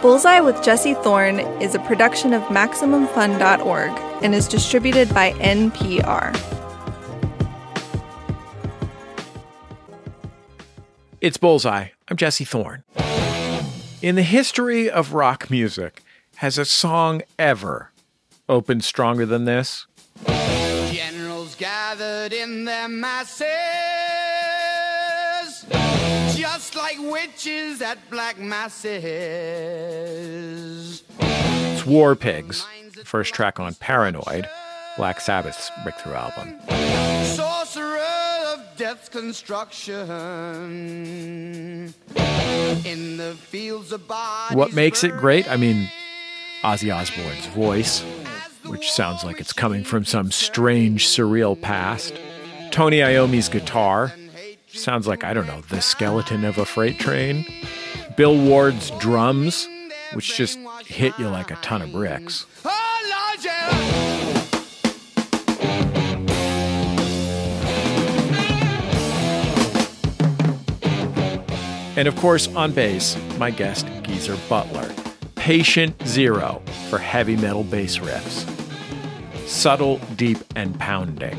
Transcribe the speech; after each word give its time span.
Bullseye 0.00 0.38
with 0.38 0.62
Jesse 0.62 0.94
Thorn 0.94 1.40
is 1.60 1.74
a 1.74 1.80
production 1.80 2.32
of 2.32 2.40
MaximumFun.org 2.44 3.90
and 4.22 4.32
is 4.32 4.46
distributed 4.46 5.12
by 5.12 5.32
NPR. 5.32 6.34
It's 11.20 11.36
Bullseye. 11.36 11.88
I'm 12.06 12.16
Jesse 12.16 12.44
Thorn. 12.44 12.84
In 14.00 14.14
the 14.14 14.22
history 14.22 14.88
of 14.88 15.14
rock 15.14 15.50
music, 15.50 16.02
has 16.36 16.58
a 16.58 16.64
song 16.64 17.22
ever 17.36 17.90
opened 18.48 18.84
stronger 18.84 19.26
than 19.26 19.46
this? 19.46 19.88
Generals 20.92 21.56
gathered 21.56 22.32
in 22.32 22.64
their 22.64 22.86
masses, 22.88 23.46
just 26.54 26.74
like 26.76 26.96
witches 26.98 27.82
at 27.82 27.98
black 28.10 28.38
masses. 28.38 28.94
It's 31.20 31.84
War 31.84 32.16
Pigs, 32.16 32.66
first 33.04 33.34
track 33.34 33.60
on 33.60 33.74
Paranoid, 33.74 34.48
Black 34.96 35.20
Sabbath's 35.20 35.70
breakthrough 35.82 36.14
album. 36.14 36.58
Sorcerer 37.26 37.98
of 38.54 38.64
death's 38.78 39.10
construction. 39.10 40.08
In 42.84 43.16
the 43.18 43.36
fields 43.38 43.92
of 43.92 44.08
What 44.52 44.72
makes 44.72 45.04
it 45.04 45.16
great? 45.18 45.46
I 45.50 45.56
mean, 45.56 45.90
Ozzy 46.62 46.90
Osbourne's 46.94 47.44
voice, 47.48 48.00
which 48.64 48.90
sounds 48.90 49.22
like 49.22 49.38
it's 49.38 49.52
coming 49.52 49.84
from 49.84 50.06
some 50.06 50.30
strange, 50.30 51.06
surreal 51.08 51.60
past. 51.60 52.14
Tony 52.70 53.02
Iommi's 53.02 53.48
guitar, 53.50 54.14
sounds 54.78 55.06
like, 55.06 55.24
I 55.24 55.34
don't 55.34 55.46
know, 55.46 55.60
the 55.62 55.80
skeleton 55.80 56.44
of 56.44 56.58
a 56.58 56.64
freight 56.64 56.98
train. 56.98 57.44
Bill 58.16 58.36
Ward's 58.36 58.90
drums, 58.92 59.68
which 60.14 60.36
just 60.36 60.58
hit 60.86 61.12
you 61.18 61.28
like 61.28 61.50
a 61.50 61.56
ton 61.56 61.82
of 61.82 61.92
bricks. 61.92 62.46
And 71.96 72.06
of 72.06 72.14
course, 72.14 72.46
on 72.54 72.72
bass, 72.72 73.16
my 73.38 73.50
guest, 73.50 73.86
Geezer 74.04 74.38
Butler. 74.48 74.88
Patient 75.34 76.00
zero 76.06 76.62
for 76.90 76.98
heavy 76.98 77.36
metal 77.36 77.64
bass 77.64 77.98
riffs. 77.98 78.48
Subtle, 79.48 79.98
deep, 80.14 80.38
and 80.54 80.78
pounding. 80.78 81.36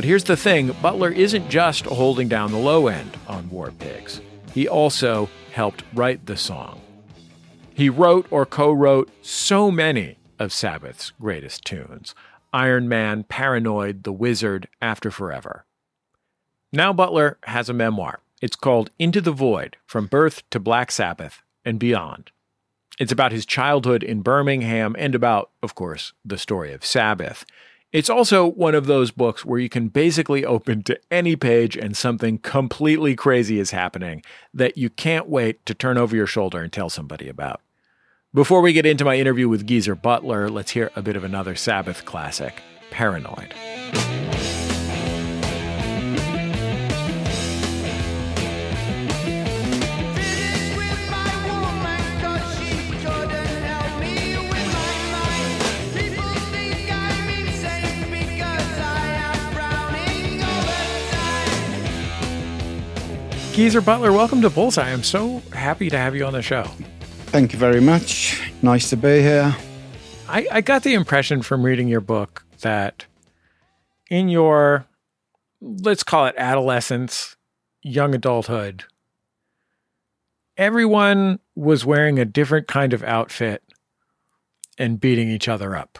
But 0.00 0.06
here's 0.06 0.24
the 0.24 0.34
thing 0.34 0.72
Butler 0.80 1.10
isn't 1.10 1.50
just 1.50 1.84
holding 1.84 2.26
down 2.26 2.52
the 2.52 2.56
low 2.56 2.86
end 2.86 3.18
on 3.28 3.50
War 3.50 3.70
Pigs, 3.70 4.22
he 4.54 4.66
also 4.66 5.28
helped 5.52 5.84
write 5.92 6.24
the 6.24 6.38
song. 6.38 6.80
He 7.74 7.90
wrote 7.90 8.26
or 8.30 8.46
co 8.46 8.72
wrote 8.72 9.10
so 9.20 9.70
many 9.70 10.16
of 10.38 10.54
Sabbath's 10.54 11.10
greatest 11.20 11.66
tunes 11.66 12.14
Iron 12.50 12.88
Man, 12.88 13.24
Paranoid, 13.24 14.04
The 14.04 14.12
Wizard, 14.12 14.68
After 14.80 15.10
Forever. 15.10 15.66
Now 16.72 16.94
Butler 16.94 17.36
has 17.42 17.68
a 17.68 17.74
memoir. 17.74 18.20
It's 18.40 18.56
called 18.56 18.90
Into 18.98 19.20
the 19.20 19.32
Void 19.32 19.76
From 19.84 20.06
Birth 20.06 20.48
to 20.48 20.58
Black 20.58 20.90
Sabbath 20.90 21.42
and 21.62 21.78
Beyond. 21.78 22.30
It's 22.98 23.12
about 23.12 23.32
his 23.32 23.44
childhood 23.44 24.02
in 24.02 24.22
Birmingham 24.22 24.96
and 24.98 25.14
about, 25.14 25.50
of 25.62 25.74
course, 25.74 26.14
the 26.24 26.38
story 26.38 26.72
of 26.72 26.86
Sabbath. 26.86 27.44
It's 27.92 28.10
also 28.10 28.46
one 28.46 28.76
of 28.76 28.86
those 28.86 29.10
books 29.10 29.44
where 29.44 29.58
you 29.58 29.68
can 29.68 29.88
basically 29.88 30.44
open 30.44 30.84
to 30.84 31.00
any 31.10 31.34
page 31.34 31.76
and 31.76 31.96
something 31.96 32.38
completely 32.38 33.16
crazy 33.16 33.58
is 33.58 33.72
happening 33.72 34.22
that 34.54 34.78
you 34.78 34.90
can't 34.90 35.28
wait 35.28 35.66
to 35.66 35.74
turn 35.74 35.98
over 35.98 36.14
your 36.14 36.28
shoulder 36.28 36.60
and 36.60 36.72
tell 36.72 36.88
somebody 36.88 37.28
about. 37.28 37.60
Before 38.32 38.60
we 38.60 38.72
get 38.72 38.86
into 38.86 39.04
my 39.04 39.16
interview 39.16 39.48
with 39.48 39.66
Geezer 39.66 39.96
Butler, 39.96 40.48
let's 40.48 40.70
hear 40.70 40.92
a 40.94 41.02
bit 41.02 41.16
of 41.16 41.24
another 41.24 41.56
Sabbath 41.56 42.04
classic, 42.04 42.62
Paranoid. 42.92 43.52
Geezer 63.52 63.80
Butler, 63.80 64.12
welcome 64.12 64.40
to 64.42 64.48
Bullseye. 64.48 64.92
I'm 64.92 65.02
so 65.02 65.42
happy 65.52 65.90
to 65.90 65.98
have 65.98 66.14
you 66.14 66.24
on 66.24 66.32
the 66.32 66.40
show. 66.40 66.62
Thank 67.26 67.52
you 67.52 67.58
very 67.58 67.80
much. 67.80 68.52
Nice 68.62 68.88
to 68.90 68.96
be 68.96 69.20
here. 69.20 69.54
I, 70.28 70.46
I 70.52 70.60
got 70.60 70.84
the 70.84 70.94
impression 70.94 71.42
from 71.42 71.64
reading 71.64 71.88
your 71.88 72.00
book 72.00 72.44
that 72.60 73.06
in 74.08 74.28
your, 74.28 74.86
let's 75.60 76.04
call 76.04 76.26
it 76.26 76.36
adolescence, 76.38 77.36
young 77.82 78.14
adulthood, 78.14 78.84
everyone 80.56 81.40
was 81.56 81.84
wearing 81.84 82.20
a 82.20 82.24
different 82.24 82.68
kind 82.68 82.92
of 82.92 83.02
outfit 83.02 83.64
and 84.78 85.00
beating 85.00 85.28
each 85.28 85.48
other 85.48 85.74
up. 85.74 85.98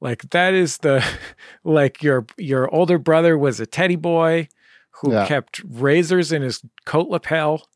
Like 0.00 0.30
that 0.30 0.54
is 0.54 0.78
the 0.78 1.04
like 1.64 2.02
your 2.02 2.24
your 2.38 2.74
older 2.74 2.98
brother 2.98 3.36
was 3.36 3.60
a 3.60 3.66
teddy 3.66 3.96
boy 3.96 4.48
who 5.00 5.12
Yeah. 5.12 5.26
kept 5.26 5.62
razors 5.64 6.32
in 6.32 6.42
his 6.42 6.62
coat 6.84 7.08
lapel. 7.08 7.66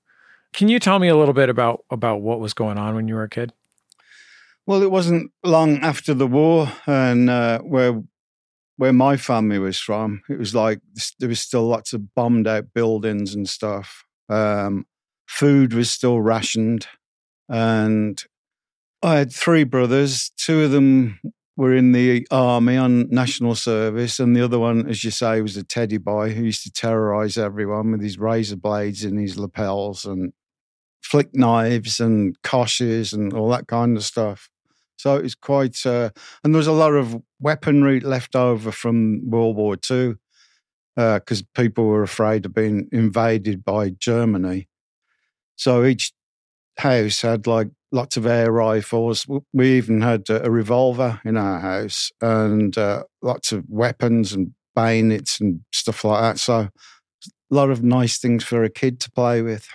Can 0.53 0.69
you 0.69 0.79
tell 0.79 0.99
me 0.99 1.09
a 1.09 1.17
little 1.17 1.35
bit 1.35 1.49
about 1.49 1.85
about 1.91 2.21
what 2.23 2.41
was 2.41 2.55
going 2.55 2.79
on 2.79 2.95
when 2.95 3.09
you 3.09 3.15
were 3.15 3.25
a 3.25 3.29
kid? 3.29 3.53
Well, 4.67 4.83
it 4.83 4.91
wasn't 4.91 5.31
long 5.43 5.79
after 5.79 6.15
the 6.15 6.27
war, 6.27 6.71
and 6.87 7.29
uh, 7.29 7.61
where 7.61 8.03
where 8.77 8.93
my 8.93 9.17
family 9.17 9.59
was 9.59 9.79
from, 9.79 10.23
it 10.29 10.39
was 10.39 10.55
like 10.55 10.81
there 11.21 11.29
was 11.29 11.41
still 11.41 11.65
lots 11.65 11.93
of 11.93 12.15
bombed 12.15 12.47
out 12.47 12.73
buildings 12.75 13.35
and 13.35 13.49
stuff. 13.49 14.05
Um, 14.29 14.87
food 15.27 15.75
was 15.75 15.91
still 15.91 16.21
rationed, 16.21 16.87
and 17.49 18.23
I 19.03 19.17
had 19.17 19.33
three 19.33 19.65
brothers. 19.65 20.31
Two 20.37 20.63
of 20.63 20.71
them 20.71 21.21
were 21.57 21.75
in 21.75 21.93
the 21.93 22.27
army 22.31 22.77
on 22.77 23.09
national 23.11 23.55
service, 23.55 24.19
and 24.19 24.35
the 24.35 24.45
other 24.45 24.59
one, 24.59 24.89
as 24.89 25.05
you 25.05 25.11
say, 25.11 25.41
was 25.41 25.57
a 25.57 25.63
teddy 25.63 25.99
boy 25.99 26.31
who 26.31 26.45
used 26.45 26.65
to 26.65 26.73
terrorize 26.73 27.39
everyone 27.39 27.93
with 27.93 28.03
his 28.03 28.19
razor 28.19 28.57
blades 28.57 29.05
in 29.05 29.17
his 29.17 29.39
lapels 29.39 30.05
and 30.05 30.33
flick 31.01 31.35
knives 31.35 32.01
and 32.01 32.41
koshes 32.43 33.13
and 33.13 33.33
all 33.33 33.49
that 33.51 33.69
kind 33.69 33.97
of 33.97 34.05
stuff. 34.05 34.49
So 34.97 35.17
it 35.17 35.23
was 35.23 35.35
quite, 35.35 35.85
uh, 35.85 36.11
and 36.43 36.55
there 36.55 36.59
was 36.59 36.67
a 36.67 36.73
lot 36.73 36.95
of 36.95 37.21
weaponry 37.39 38.01
left 38.01 38.35
over 38.35 38.73
from 38.73 39.29
World 39.29 39.57
War 39.57 39.77
II 39.91 40.15
because 40.97 41.43
people 41.55 41.87
were 41.87 42.03
afraid 42.03 42.47
of 42.47 42.55
being 42.55 42.89
invaded 42.91 43.65
by 43.65 43.91
Germany. 43.91 44.69
So 45.57 45.85
each 45.85 46.13
house 46.79 47.23
had 47.23 47.47
like 47.47 47.69
lots 47.95 48.17
of 48.17 48.27
air 48.27 48.51
rifles. 48.51 49.25
We 49.53 49.77
even 49.77 50.01
had 50.01 50.29
a 50.29 50.51
revolver 50.51 51.21
in 51.25 51.37
our 51.37 51.61
house 51.61 52.11
and 52.21 52.77
uh, 52.77 53.05
lots 53.23 53.53
of 53.53 53.65
weapons 53.69 54.33
and 54.33 54.53
bayonets 54.75 55.41
and 55.41 55.61
stuff 55.73 56.05
like 56.05 56.21
that. 56.21 56.41
So 56.41 56.55
a 56.55 56.71
lot 57.51 57.71
of 57.71 57.85
nice 57.85 58.19
things 58.19 58.43
for 58.43 58.65
a 58.65 58.69
kid 58.69 58.99
to 59.01 59.11
play 59.13 59.43
with. 59.43 59.69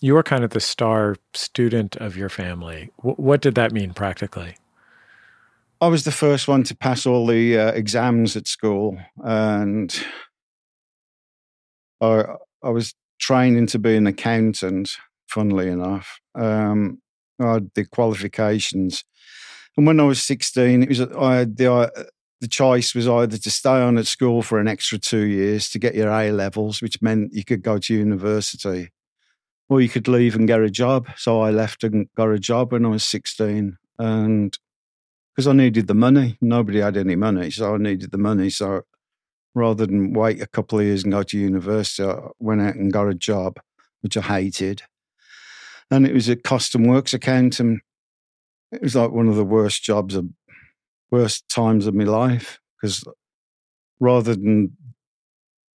You 0.00 0.14
were 0.14 0.22
kind 0.22 0.42
of 0.42 0.50
the 0.50 0.60
star 0.60 1.16
student 1.34 1.96
of 1.96 2.16
your 2.16 2.30
family. 2.30 2.90
Wh- 2.96 3.20
what 3.20 3.42
did 3.42 3.54
that 3.56 3.72
mean 3.72 3.92
practically? 3.92 4.56
I 5.82 5.88
was 5.88 6.04
the 6.04 6.12
first 6.12 6.48
one 6.48 6.62
to 6.64 6.76
pass 6.76 7.04
all 7.04 7.26
the 7.26 7.58
uh, 7.58 7.72
exams 7.72 8.36
at 8.36 8.48
school, 8.48 8.98
and 9.22 9.94
I 12.00 12.24
I 12.62 12.70
was 12.70 12.94
training 13.20 13.66
to 13.68 13.78
be 13.78 13.96
an 13.96 14.06
accountant. 14.06 14.96
Funnily 15.28 15.68
enough, 15.68 16.20
um, 16.34 17.01
I 17.42 17.54
had 17.54 17.70
the 17.74 17.84
qualifications, 17.84 19.04
and 19.76 19.86
when 19.86 20.00
I 20.00 20.04
was 20.04 20.22
sixteen, 20.22 20.82
it 20.82 20.88
was 20.88 21.00
I 21.00 21.36
had 21.36 21.56
the 21.56 21.72
uh, 21.72 21.90
the 22.40 22.48
choice 22.48 22.94
was 22.94 23.06
either 23.06 23.38
to 23.38 23.50
stay 23.50 23.70
on 23.82 23.98
at 23.98 24.06
school 24.06 24.42
for 24.42 24.58
an 24.58 24.68
extra 24.68 24.98
two 24.98 25.26
years 25.26 25.68
to 25.70 25.78
get 25.78 25.94
your 25.94 26.10
A 26.10 26.32
levels, 26.32 26.82
which 26.82 27.00
meant 27.02 27.34
you 27.34 27.44
could 27.44 27.62
go 27.62 27.78
to 27.78 27.94
university, 27.94 28.90
or 29.68 29.80
you 29.80 29.88
could 29.88 30.08
leave 30.08 30.34
and 30.34 30.48
get 30.48 30.60
a 30.60 30.70
job. 30.70 31.08
So 31.16 31.40
I 31.40 31.50
left 31.50 31.84
and 31.84 32.08
got 32.16 32.30
a 32.30 32.38
job 32.38 32.72
when 32.72 32.86
I 32.86 32.88
was 32.88 33.04
sixteen, 33.04 33.76
and 33.98 34.58
because 35.34 35.46
I 35.46 35.52
needed 35.52 35.86
the 35.86 35.94
money. 35.94 36.36
Nobody 36.40 36.80
had 36.80 36.96
any 36.96 37.16
money, 37.16 37.50
so 37.50 37.74
I 37.74 37.78
needed 37.78 38.10
the 38.10 38.18
money. 38.18 38.50
So 38.50 38.82
rather 39.54 39.86
than 39.86 40.12
wait 40.12 40.42
a 40.42 40.46
couple 40.46 40.78
of 40.78 40.84
years 40.84 41.04
and 41.04 41.12
go 41.12 41.22
to 41.22 41.38
university, 41.38 42.02
I 42.02 42.28
went 42.38 42.60
out 42.60 42.74
and 42.74 42.92
got 42.92 43.08
a 43.08 43.14
job, 43.14 43.58
which 44.00 44.16
I 44.16 44.20
hated. 44.20 44.82
And 45.92 46.06
it 46.06 46.14
was 46.14 46.30
a 46.30 46.36
custom 46.36 46.84
works 46.84 47.12
accountant. 47.12 47.82
It 48.72 48.80
was 48.80 48.96
like 48.96 49.10
one 49.10 49.28
of 49.28 49.36
the 49.36 49.44
worst 49.44 49.82
jobs 49.82 50.14
of 50.14 50.26
worst 51.10 51.46
times 51.50 51.86
of 51.86 51.94
my 51.94 52.04
life 52.04 52.58
because 52.80 53.04
rather 54.00 54.34
than 54.34 54.74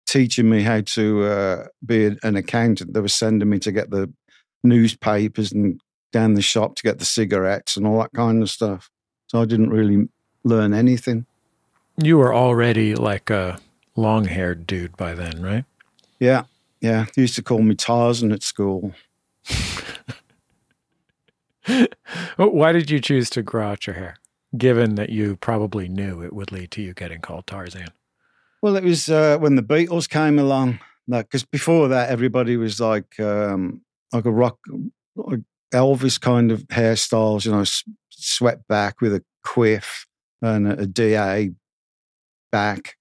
teaching 0.07 0.49
me 0.49 0.61
how 0.61 0.79
to 0.79 1.23
uh, 1.25 1.65
be 1.85 2.15
an 2.23 2.37
accountant, 2.37 2.93
they 2.93 3.01
were 3.01 3.09
sending 3.09 3.49
me 3.49 3.59
to 3.59 3.73
get 3.73 3.89
the 3.89 4.09
newspapers 4.63 5.51
and 5.51 5.81
down 6.13 6.35
the 6.35 6.41
shop 6.41 6.75
to 6.75 6.83
get 6.83 6.99
the 6.99 7.05
cigarettes 7.05 7.75
and 7.75 7.85
all 7.85 7.99
that 7.99 8.13
kind 8.13 8.41
of 8.41 8.49
stuff. 8.49 8.89
So 9.27 9.41
I 9.41 9.45
didn't 9.45 9.69
really 9.69 10.07
learn 10.45 10.73
anything. 10.73 11.25
You 12.01 12.17
were 12.19 12.33
already 12.33 12.95
like 12.95 13.29
a 13.29 13.59
long 13.97 14.23
haired 14.23 14.65
dude 14.65 14.95
by 14.95 15.13
then, 15.13 15.41
right? 15.41 15.65
Yeah, 16.21 16.43
yeah. 16.79 17.07
They 17.13 17.23
used 17.23 17.35
to 17.35 17.43
call 17.43 17.61
me 17.61 17.75
Tarzan 17.75 18.31
at 18.31 18.43
school. 18.43 18.93
Why 22.37 22.71
did 22.71 22.89
you 22.89 22.99
choose 22.99 23.29
to 23.31 23.41
grow 23.41 23.67
out 23.69 23.87
your 23.87 23.95
hair, 23.95 24.15
given 24.57 24.95
that 24.95 25.09
you 25.09 25.35
probably 25.37 25.87
knew 25.87 26.21
it 26.21 26.33
would 26.33 26.51
lead 26.51 26.71
to 26.71 26.81
you 26.81 26.93
getting 26.93 27.21
called 27.21 27.47
Tarzan? 27.47 27.87
Well, 28.61 28.75
it 28.75 28.83
was 28.83 29.09
uh, 29.09 29.37
when 29.37 29.55
the 29.55 29.61
Beatles 29.63 30.09
came 30.09 30.39
along. 30.39 30.79
Because 31.07 31.43
before 31.43 31.87
that, 31.89 32.09
everybody 32.09 32.57
was 32.57 32.79
like 32.79 33.19
um, 33.19 33.81
like 34.11 34.25
a 34.25 34.31
rock, 34.31 34.57
like 35.15 35.41
Elvis 35.71 36.19
kind 36.19 36.51
of 36.51 36.61
hairstyles. 36.69 37.45
You 37.45 37.51
know, 37.51 37.61
s- 37.61 37.83
swept 38.09 38.67
back 38.67 39.01
with 39.01 39.13
a 39.13 39.23
quiff 39.43 40.07
and 40.41 40.67
a, 40.67 40.79
a 40.79 40.85
DA 40.87 41.51
back. 42.51 42.95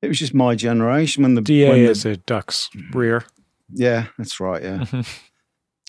It 0.00 0.08
was 0.08 0.18
just 0.18 0.32
my 0.32 0.54
generation 0.54 1.22
when 1.22 1.34
the 1.34 1.42
DA 1.42 1.68
when 1.68 1.84
the- 1.84 1.90
is 1.90 2.06
a 2.06 2.16
duck's 2.16 2.70
rear. 2.92 3.24
yeah, 3.74 4.06
that's 4.16 4.40
right. 4.40 4.62
Yeah, 4.62 4.78
Mhm. 4.78 5.18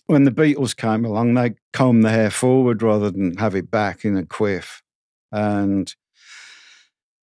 When 0.10 0.24
the 0.24 0.32
Beatles 0.32 0.76
came 0.76 1.06
along, 1.06 1.36
they 1.36 1.54
combed 1.72 2.04
the 2.04 2.10
hair 2.10 2.32
forward 2.32 2.82
rather 2.82 3.12
than 3.12 3.38
have 3.38 3.54
it 3.54 3.70
back 3.70 4.04
in 4.04 4.18
a 4.18 4.26
quiff, 4.26 4.82
and 5.32 5.94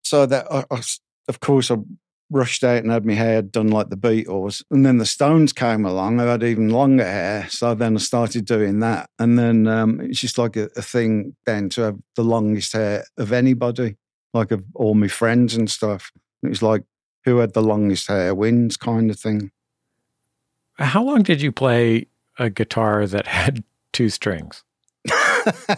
so 0.05 0.25
that 0.25 0.47
I, 0.49 0.65
I 0.71 0.81
of 1.29 1.41
course 1.41 1.69
I 1.69 1.79
rushed 2.31 2.63
out 2.63 2.85
and 2.85 2.93
had 2.93 3.05
my 3.05 3.15
hair 3.15 3.43
done 3.43 3.69
like 3.69 3.91
the 3.91 3.97
Beatles, 3.97 4.63
and 4.71 4.87
then 4.87 4.99
the 4.99 5.05
Stones 5.05 5.53
came 5.53 5.85
along. 5.85 6.21
I 6.21 6.27
had 6.27 6.45
even 6.45 6.69
longer 6.69 7.03
hair, 7.03 7.49
so 7.49 7.75
then 7.75 7.97
I 7.97 7.99
started 7.99 8.45
doing 8.45 8.79
that, 8.81 9.11
and 9.19 9.37
then 9.37 9.67
um, 9.67 10.01
it's 10.01 10.21
just 10.21 10.39
like 10.39 10.55
a, 10.55 10.69
a 10.77 10.83
thing 10.83 11.35
then 11.45 11.69
to 11.71 11.81
have 11.83 11.99
the 12.15 12.23
longest 12.23 12.73
hair 12.73 13.05
of 13.19 13.33
anybody, 13.33 13.97
like 14.33 14.53
of 14.53 14.63
all 14.77 14.95
my 14.95 15.09
friends 15.09 15.57
and 15.57 15.69
stuff. 15.69 16.13
It 16.45 16.51
was 16.51 16.63
like 16.63 16.85
who 17.25 17.39
had 17.39 17.53
the 17.53 17.63
longest 17.63 18.07
hair 18.07 18.33
wins 18.33 18.77
kind 18.77 19.11
of 19.11 19.19
thing. 19.19 19.51
How 20.75 21.03
long 21.03 21.25
did 21.25 21.43
you 21.43 21.51
play 21.51 22.07
a 22.39 22.51
guitar 22.51 23.07
that 23.07 23.27
had 23.27 23.65
two 23.93 24.09
strings? 24.09 24.63
uh, 25.11 25.77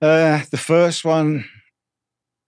the 0.00 0.58
first 0.58 1.04
one. 1.04 1.44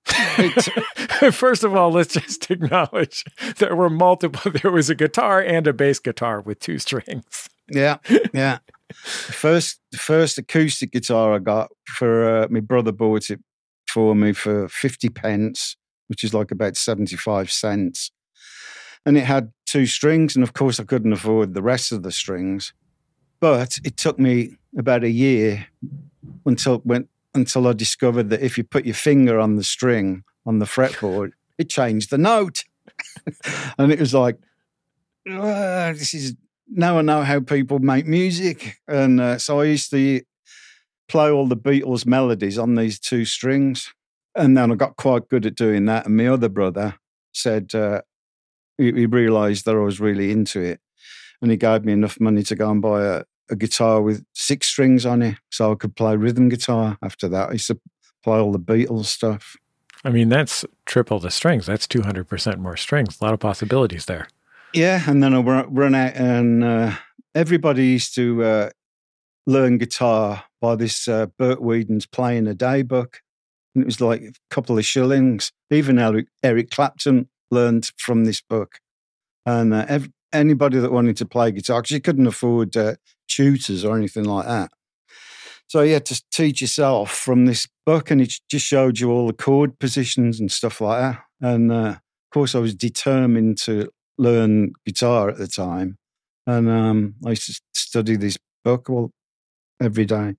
first 1.32 1.65
of 1.65 1.75
all, 1.75 1.91
let's 1.91 2.15
just 2.15 2.50
acknowledge 2.50 3.25
there 3.59 3.76
were 3.76 3.91
multiple. 3.91 4.50
There 4.50 4.70
was 4.70 4.88
a 4.88 4.94
guitar 4.94 5.41
and 5.41 5.67
a 5.67 5.73
bass 5.73 5.99
guitar 5.99 6.41
with 6.41 6.61
two 6.61 6.79
strings. 6.79 7.49
yeah, 7.70 7.99
yeah. 8.32 8.59
The 8.88 9.32
first, 9.32 9.81
the 9.93 9.99
first 9.99 10.38
acoustic 10.38 10.93
guitar 10.93 11.35
I 11.35 11.38
got 11.38 11.71
for 11.87 12.43
uh, 12.43 12.49
my 12.50 12.61
brother 12.61 12.93
bought 12.93 13.31
it 13.31 13.41
for 13.87 14.14
me 14.14 14.32
for 14.32 14.69
fifty 14.69 15.11
pence, 15.11 15.76
which 16.06 16.25
is 16.25 16.32
like 16.32 16.50
about 16.50 16.76
seventy-five 16.76 17.50
cents, 17.50 18.11
and 19.05 19.19
it 19.19 19.25
had 19.25 19.53
two 19.67 19.87
strings, 19.87 20.37
and 20.37 20.43
of 20.43 20.55
course 20.55 20.81
I 20.81 20.85
couldn't 20.85 21.12
afford 21.12 21.53
the 21.53 21.62
rest 21.62 21.93
of 21.93 22.03
the 22.03 22.12
strings. 22.12 22.73
But 23.40 23.79
it 23.85 23.96
took 23.96 24.19
me 24.19 24.56
about 24.76 25.05
a 25.05 25.11
year 25.11 25.67
until 26.44 26.79
when 26.79 27.08
until 27.35 27.69
I 27.69 27.73
discovered 27.73 28.31
that 28.31 28.43
if 28.43 28.58
you 28.58 28.64
put 28.64 28.85
your 28.85 28.94
finger 28.94 29.38
on 29.38 29.56
the 29.56 29.64
string 29.64 30.25
on 30.44 30.58
the 30.58 30.67
fretboard, 30.67 31.32
it 31.56 31.69
changed 31.69 32.11
the 32.11 32.19
note. 32.19 32.64
and 33.79 33.93
it 33.93 34.00
was 34.00 34.14
like, 34.14 34.38
"Ah, 35.29 35.93
this 35.94 36.14
is 36.14 36.35
now 36.69 36.99
I 36.99 37.02
know 37.02 37.23
how 37.23 37.40
people 37.40 37.79
make 37.79 38.06
music. 38.06 38.76
And 38.87 39.20
uh, 39.20 39.38
so 39.38 39.61
I 39.61 39.64
used 39.64 39.90
to 39.90 40.23
play 41.08 41.31
all 41.31 41.46
the 41.46 41.56
Beatles 41.56 42.06
melodies 42.06 42.58
on 42.58 42.75
these 42.75 42.99
two 42.99 43.25
strings. 43.25 43.93
And 44.35 44.56
then 44.56 44.70
I 44.70 44.75
got 44.75 44.96
quite 44.96 45.29
good 45.29 45.46
at 45.46 45.55
doing 45.55 45.87
that. 45.87 46.06
And 46.06 46.17
my 46.17 46.26
other 46.26 46.49
brother 46.49 46.96
said 47.32 47.75
uh, 47.75 48.02
he, 48.76 48.93
he 48.93 49.06
realized 49.06 49.64
that 49.64 49.75
I 49.75 49.81
was 49.81 50.00
really 50.00 50.31
into 50.31 50.61
it. 50.61 50.81
And 51.40 51.50
he 51.50 51.56
gave 51.56 51.85
me 51.85 51.93
enough 51.93 52.20
money 52.20 52.43
to 52.44 52.56
go 52.56 52.70
and 52.70 52.82
buy 52.82 53.05
a, 53.05 53.25
a 53.50 53.56
guitar 53.56 54.03
with 54.03 54.25
six 54.33 54.69
strings 54.69 55.06
on 55.06 55.23
it 55.23 55.37
so 55.50 55.73
I 55.73 55.75
could 55.75 55.97
play 55.97 56.17
rhythm 56.17 56.49
guitar 56.49 56.99
after 57.03 57.29
that. 57.29 57.50
I 57.50 57.53
used 57.53 57.69
to 57.69 57.81
play 58.23 58.39
all 58.39 58.53
the 58.53 58.59
Beatles 58.59 59.06
stuff. 59.06 59.56
I 60.05 60.11
mean, 60.11 60.29
that's 60.29 60.65
triple 60.87 61.19
the 61.19 61.31
strings. 61.31 61.67
That's 61.67 61.87
200% 61.87 62.59
more 62.59 62.77
strings. 62.77 63.19
A 63.21 63.25
lot 63.25 63.35
of 63.35 63.41
possibilities 63.41 64.05
there. 64.05 64.29
Yeah, 64.75 65.03
and 65.06 65.23
then 65.23 65.35
I 65.35 65.41
run, 65.41 65.95
out, 65.95 66.15
and 66.15 66.62
uh, 66.62 66.93
everybody 67.35 67.87
used 67.87 68.15
to 68.17 68.43
uh, 68.43 68.71
learn 69.47 69.79
guitar 69.79 70.45
by 70.61 70.77
this 70.77 71.09
uh, 71.09 71.27
Bert 71.39 71.62
Weedon's 71.62 72.06
Playing 72.06 72.47
a 72.47 72.55
Day 72.55 72.83
book, 72.83 73.23
and 73.75 73.83
it 73.83 73.87
was 73.87 74.00
like 74.00 74.21
a 74.21 74.33
couple 74.50 74.79
of 74.79 74.85
shillings. 74.85 75.53
Even 75.71 75.99
Eric, 75.99 76.27
Eric 76.43 76.71
Clapton 76.71 77.29
learned 77.50 77.91
from 77.97 78.25
this 78.25 78.43
book, 78.43 78.81
and 79.47 79.73
uh, 79.73 79.87
ev- 79.89 80.11
anybody 80.33 80.79
that 80.79 80.93
wanted 80.93 81.17
to 81.17 81.27
play 81.27 81.50
guitar 81.50 81.81
because 81.81 81.93
you 81.93 82.00
couldn't 82.00 82.27
afford 82.27 82.77
uh, 82.77 82.95
tutors 83.29 83.85
or 83.85 83.97
anything 83.97 84.25
like 84.25 84.47
that. 84.47 84.71
So 85.69 85.83
you 85.83 85.93
had 85.93 86.07
to 86.07 86.23
teach 86.31 86.63
yourself 86.63 87.11
from 87.11 87.45
this 87.45 87.69
book, 87.85 88.11
and 88.11 88.21
it 88.21 88.33
just 88.49 88.67
showed 88.67 88.99
you 88.99 89.11
all 89.11 89.27
the 89.27 89.35
chord 89.35 89.79
positions 89.79 90.41
and 90.41 90.51
stuff 90.51 90.81
like 90.81 91.01
that. 91.01 91.23
And 91.41 91.71
uh, 91.71 91.97
of 91.97 92.31
course, 92.33 92.55
I 92.55 92.59
was 92.59 92.75
determined 92.75 93.59
to 93.59 93.91
learn 94.17 94.73
guitar 94.87 95.29
at 95.29 95.37
the 95.37 95.47
time, 95.47 95.99
and 96.47 96.69
um, 96.69 97.15
I 97.25 97.31
used 97.31 97.47
to 97.47 97.61
study 97.75 98.17
this 98.17 98.39
book 98.65 98.89
well 98.89 99.13
every 99.81 100.07
day. 100.07 100.37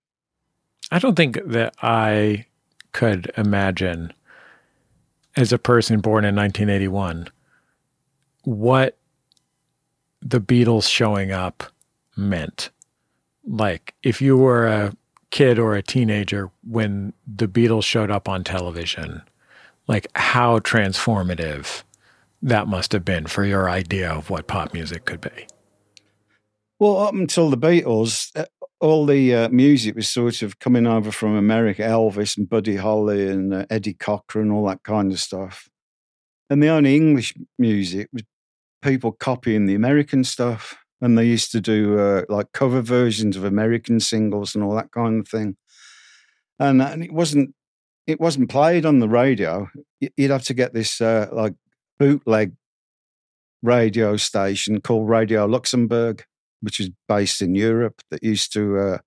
I 0.92 0.98
don't 0.98 1.16
think 1.16 1.40
that 1.46 1.76
I 1.84 2.46
could 2.92 3.32
imagine, 3.38 4.12
as 5.38 5.54
a 5.54 5.60
person 5.60 6.00
born 6.00 6.26
in 6.26 6.36
1981, 6.36 7.30
what 8.44 8.98
the 10.22 10.42
Beatles 10.42 10.90
showing 10.90 11.32
up 11.32 11.64
meant. 12.18 12.72
Like, 13.50 13.96
if 14.04 14.22
you 14.22 14.38
were 14.38 14.68
a 14.68 14.94
kid 15.32 15.58
or 15.58 15.76
a 15.76 15.82
teenager 15.82 16.52
when 16.64 17.14
the 17.28 17.48
Beatles 17.48 17.84
showed 17.84 18.12
up 18.12 18.30
on 18.30 18.44
television, 18.44 19.24
like 19.88 20.08
how 20.16 20.60
transformative 20.60 21.84
that 22.44 22.68
must 22.68 22.92
have 22.94 23.04
been 23.04 23.26
for 23.26 23.44
your 23.44 23.70
idea 23.70 24.10
of 24.12 24.30
what 24.30 24.48
pop 24.48 24.74
music 24.74 25.06
could 25.06 25.20
be. 25.20 25.48
Well, 26.78 26.98
up 27.00 27.14
until 27.14 27.50
the 27.50 27.58
Beatles, 27.58 28.32
uh, 28.38 28.46
all 28.80 29.06
the 29.06 29.36
uh, 29.36 29.50
music 29.50 29.96
was 29.96 30.10
sort 30.10 30.42
of 30.42 30.60
coming 30.60 30.88
over 30.88 31.12
from 31.12 31.36
America, 31.36 31.82
Elvis 31.82 32.38
and 32.38 32.48
Buddy 32.48 32.78
Holly 32.78 33.28
and 33.28 33.54
uh, 33.54 33.66
Eddie 33.70 33.96
Cochran, 33.96 34.46
and 34.46 34.54
all 34.54 34.68
that 34.68 34.84
kind 34.84 35.12
of 35.12 35.20
stuff. 35.20 35.68
And 36.50 36.64
the 36.64 36.70
only 36.70 36.96
English 36.96 37.34
music 37.58 38.10
was 38.14 38.24
people 38.82 39.12
copying 39.12 39.66
the 39.66 39.76
American 39.76 40.24
stuff. 40.24 40.78
And 41.02 41.18
they 41.18 41.26
used 41.26 41.52
to 41.54 41.62
do 41.62 41.98
uh, 41.98 42.24
like 42.28 42.52
cover 42.52 42.82
versions 42.82 43.38
of 43.38 43.46
American 43.46 44.00
singles 44.00 44.54
and 44.54 44.64
all 44.64 44.76
that 44.76 44.92
kind 44.92 45.20
of 45.20 45.28
thing. 45.28 45.56
And, 46.60 46.82
and 46.82 47.04
it 47.04 47.14
wasn't 47.14 47.56
it 48.06 48.20
wasn't 48.20 48.50
played 48.50 48.86
on 48.86 49.00
the 49.00 49.08
radio. 49.08 49.70
You'd 50.00 50.32
have 50.32 50.44
to 50.46 50.54
get 50.54 50.74
this 50.74 51.00
uh, 51.00 51.28
like 51.32 51.54
bootleg 52.00 52.54
radio 53.62 54.18
station 54.18 54.82
called 54.82 55.08
Radio 55.08 55.46
Luxembourg 55.46 56.26
which 56.62 56.80
is 56.80 56.90
based 57.08 57.42
in 57.42 57.56
Europe, 57.56 58.02
that 58.10 58.24
used 58.24 58.54
to, 58.54 58.78
uh, 58.78 58.98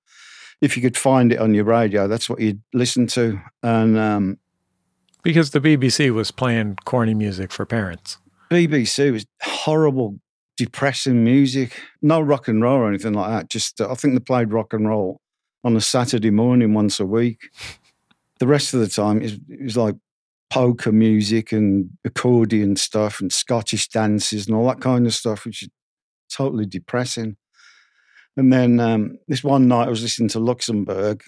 if 0.61 0.77
you 0.77 0.83
could 0.83 0.97
find 0.97 1.33
it 1.33 1.39
on 1.39 1.55
your 1.55 1.65
radio, 1.65 2.09
that's 2.09 2.29
what 2.29 2.41
you'd 2.41 2.63
listen 2.73 3.07
to. 3.09 3.41
And 3.63 3.99
um, 3.99 4.39
Because 5.23 5.51
the 5.51 5.61
BBC 5.61 6.13
was 6.13 6.31
playing 6.31 6.77
corny 6.85 7.15
music 7.15 7.53
for 7.53 7.67
parents. 7.67 8.19
BBC 8.51 9.13
was 9.13 9.27
horrible, 9.43 10.19
depressing 10.65 11.25
music. 11.25 11.81
No 12.03 12.21
rock 12.21 12.47
and 12.47 12.63
roll 12.63 12.79
or 12.79 12.89
anything 12.89 13.15
like 13.15 13.31
that. 13.31 13.51
Just, 13.51 13.81
uh, 13.81 13.91
I 13.91 13.95
think 13.95 14.15
they 14.15 14.21
played 14.21 14.53
rock 14.53 14.73
and 14.73 14.89
roll 14.89 15.21
on 15.65 15.75
a 15.75 15.81
Saturday 15.81 16.31
morning 16.31 16.73
once 16.73 17.01
a 17.01 17.07
week. 17.07 17.51
The 18.39 18.47
rest 18.47 18.73
of 18.73 18.79
the 18.79 18.87
time, 18.87 19.21
it 19.23 19.41
was, 19.61 19.77
like 19.77 19.97
polka 20.51 20.93
music 20.93 21.51
and 21.51 21.91
accordion 22.05 22.77
stuff 22.77 23.21
and 23.21 23.33
Scottish 23.33 23.89
dances 23.89 24.47
and 24.47 24.55
all 24.55 24.69
that 24.69 24.81
kind 24.81 25.05
of 25.05 25.15
stuff, 25.15 25.45
which 25.45 25.65
is 25.65 25.69
totally 26.31 26.67
depressing. 26.67 27.37
And 28.37 28.53
then 28.53 28.79
um, 28.79 29.19
this 29.27 29.43
one 29.43 29.67
night 29.67 29.89
I 29.89 29.91
was 29.91 30.03
listening 30.03 30.29
to 30.31 30.39
Luxembourg 30.39 31.25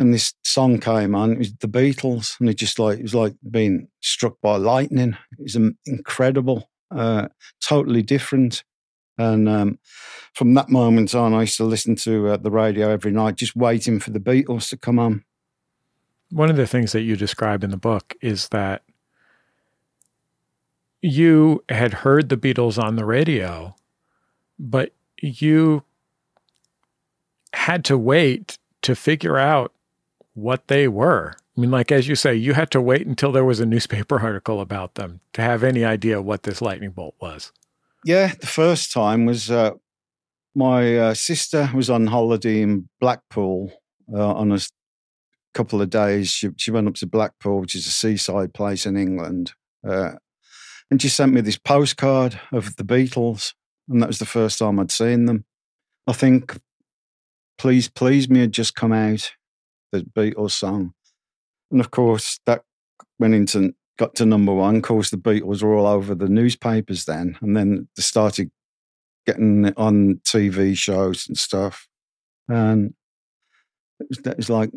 and 0.00 0.12
this 0.12 0.34
song 0.42 0.80
came 0.80 1.14
on. 1.14 1.32
It 1.32 1.38
was 1.38 1.54
the 1.54 1.68
Beatles, 1.68 2.38
and 2.40 2.48
it 2.48 2.54
just 2.54 2.78
like 2.78 2.98
it 2.98 3.02
was 3.02 3.14
like 3.14 3.34
being 3.48 3.88
struck 4.00 4.34
by 4.40 4.56
lightning. 4.56 5.16
It 5.38 5.42
was 5.42 5.56
um, 5.56 5.76
incredible, 5.86 6.68
uh, 6.90 7.28
totally 7.60 8.02
different. 8.02 8.64
And 9.16 9.48
um, 9.48 9.78
from 10.34 10.54
that 10.54 10.68
moment 10.68 11.14
on, 11.14 11.34
I 11.34 11.40
used 11.40 11.56
to 11.56 11.64
listen 11.64 11.96
to 11.96 12.28
uh, 12.28 12.36
the 12.36 12.50
radio 12.50 12.90
every 12.90 13.10
night, 13.10 13.36
just 13.36 13.56
waiting 13.56 13.98
for 13.98 14.10
the 14.10 14.20
Beatles 14.20 14.68
to 14.70 14.76
come 14.76 14.98
on. 14.98 15.24
One 16.30 16.50
of 16.50 16.56
the 16.56 16.66
things 16.66 16.92
that 16.92 17.02
you 17.02 17.16
describe 17.16 17.64
in 17.64 17.70
the 17.70 17.76
book 17.76 18.14
is 18.20 18.48
that 18.50 18.82
you 21.02 21.64
had 21.68 21.94
heard 21.94 22.28
the 22.28 22.36
Beatles 22.36 22.82
on 22.82 22.96
the 22.96 23.04
radio, 23.04 23.74
but 24.58 24.92
you 25.20 25.84
had 27.52 27.84
to 27.86 27.98
wait 27.98 28.58
to 28.82 28.94
figure 28.94 29.38
out 29.38 29.72
what 30.34 30.68
they 30.68 30.86
were. 30.86 31.34
I 31.58 31.60
mean, 31.60 31.72
like 31.72 31.90
as 31.90 32.06
you 32.06 32.14
say, 32.14 32.36
you 32.36 32.54
had 32.54 32.70
to 32.70 32.80
wait 32.80 33.04
until 33.04 33.32
there 33.32 33.44
was 33.44 33.58
a 33.58 33.66
newspaper 33.66 34.20
article 34.22 34.60
about 34.60 34.94
them 34.94 35.20
to 35.32 35.42
have 35.42 35.64
any 35.64 35.84
idea 35.84 36.22
what 36.22 36.44
this 36.44 36.62
lightning 36.62 36.92
bolt 36.92 37.16
was. 37.20 37.50
Yeah, 38.04 38.32
the 38.40 38.46
first 38.46 38.92
time 38.92 39.26
was 39.26 39.50
uh, 39.50 39.72
my 40.54 40.96
uh, 40.96 41.14
sister 41.14 41.68
was 41.74 41.90
on 41.90 42.06
holiday 42.06 42.62
in 42.62 42.88
Blackpool 43.00 43.72
uh, 44.14 44.34
on 44.34 44.52
a 44.52 44.60
couple 45.52 45.82
of 45.82 45.90
days. 45.90 46.30
She, 46.30 46.50
she 46.56 46.70
went 46.70 46.86
up 46.86 46.94
to 46.94 47.08
Blackpool, 47.08 47.60
which 47.60 47.74
is 47.74 47.88
a 47.88 47.90
seaside 47.90 48.54
place 48.54 48.86
in 48.86 48.96
England, 48.96 49.52
uh, 49.84 50.12
and 50.92 51.02
she 51.02 51.08
sent 51.08 51.32
me 51.32 51.40
this 51.40 51.58
postcard 51.58 52.40
of 52.52 52.76
the 52.76 52.84
Beatles, 52.84 53.54
and 53.88 54.00
that 54.00 54.06
was 54.06 54.20
the 54.20 54.26
first 54.26 54.60
time 54.60 54.78
I'd 54.78 54.92
seen 54.92 55.24
them. 55.24 55.44
I 56.06 56.12
think 56.12 56.56
"Please 57.58 57.88
Please 57.88 58.30
Me" 58.30 58.42
had 58.42 58.52
just 58.52 58.76
come 58.76 58.92
out, 58.92 59.32
the 59.90 60.02
Beatles 60.02 60.52
song, 60.52 60.94
and 61.70 61.80
of 61.80 61.90
course 61.90 62.40
that 62.46 62.62
went 63.18 63.34
into 63.34 63.74
got 63.98 64.14
to 64.14 64.24
number 64.24 64.54
one. 64.54 64.76
Of 64.76 64.82
course, 64.82 65.10
the 65.10 65.16
Beatles 65.18 65.62
were 65.62 65.74
all 65.74 65.86
over 65.86 66.14
the 66.14 66.28
newspapers 66.28 67.04
then, 67.04 67.36
and 67.40 67.56
then 67.56 67.88
they 67.96 68.02
started 68.02 68.50
getting 69.26 69.66
it 69.66 69.74
on 69.76 70.20
TV 70.24 70.76
shows 70.76 71.28
and 71.28 71.36
stuff. 71.36 71.86
And 72.48 72.94
it 74.00 74.06
was, 74.08 74.18
that 74.18 74.36
was 74.38 74.48
like 74.48 74.70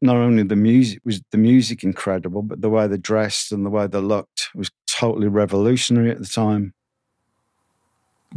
not 0.00 0.16
only 0.16 0.44
the 0.44 0.56
music 0.56 1.00
was 1.04 1.20
the 1.32 1.38
music 1.38 1.84
incredible, 1.84 2.42
but 2.42 2.62
the 2.62 2.70
way 2.70 2.86
they 2.86 2.96
dressed 2.96 3.52
and 3.52 3.66
the 3.66 3.70
way 3.70 3.86
they 3.86 3.98
looked 3.98 4.48
was 4.54 4.70
totally 4.88 5.28
revolutionary 5.28 6.10
at 6.10 6.18
the 6.18 6.26
time. 6.26 6.72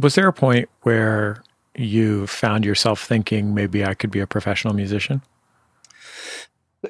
Was 0.00 0.16
there 0.16 0.28
a 0.28 0.32
point 0.32 0.68
where 0.82 1.42
you 1.76 2.26
found 2.26 2.64
yourself 2.64 3.02
thinking 3.02 3.54
maybe 3.54 3.84
I 3.84 3.94
could 3.94 4.10
be 4.10 4.20
a 4.20 4.26
professional 4.26 4.74
musician? 4.74 5.22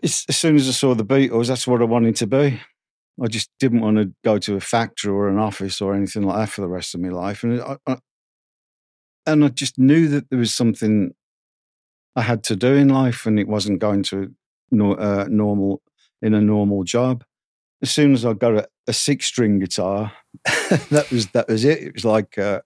As, 0.02 0.24
soon 0.30 0.56
as 0.56 0.68
I 0.68 0.72
saw 0.72 0.94
the 0.94 1.04
Beatles, 1.04 1.48
that's 1.48 1.66
what 1.66 1.80
I 1.80 1.84
wanted 1.84 2.16
to 2.16 2.26
be. 2.26 2.60
I 3.22 3.26
just 3.28 3.50
didn't 3.60 3.80
want 3.80 3.96
to 3.98 4.12
go 4.24 4.38
to 4.38 4.56
a 4.56 4.60
factory 4.60 5.12
or 5.12 5.28
an 5.28 5.38
office 5.38 5.80
or 5.80 5.94
anything 5.94 6.22
like 6.24 6.36
that 6.38 6.48
for 6.48 6.62
the 6.62 6.68
rest 6.68 6.94
of 6.94 7.00
my 7.00 7.10
life, 7.10 7.44
and 7.44 7.60
I, 7.60 7.76
I, 7.86 7.96
and 9.26 9.44
I 9.44 9.48
just 9.48 9.78
knew 9.78 10.08
that 10.08 10.30
there 10.30 10.38
was 10.38 10.54
something 10.54 11.14
I 12.16 12.22
had 12.22 12.42
to 12.44 12.56
do 12.56 12.74
in 12.74 12.88
life, 12.88 13.26
and 13.26 13.38
it 13.38 13.48
wasn't 13.48 13.78
going 13.78 14.02
to 14.04 14.34
uh, 14.72 15.26
normal 15.28 15.82
in 16.22 16.34
a 16.34 16.40
normal 16.40 16.84
job. 16.84 17.24
As 17.82 17.90
soon 17.90 18.14
as 18.14 18.24
I 18.24 18.32
got 18.32 18.54
a, 18.54 18.68
a 18.86 18.92
six-string 18.92 19.58
guitar, 19.58 20.12
that 20.44 21.08
was 21.12 21.28
that 21.28 21.48
was 21.48 21.64
it. 21.64 21.82
It 21.82 21.94
was 21.94 22.04
like 22.04 22.38
uh, 22.38 22.62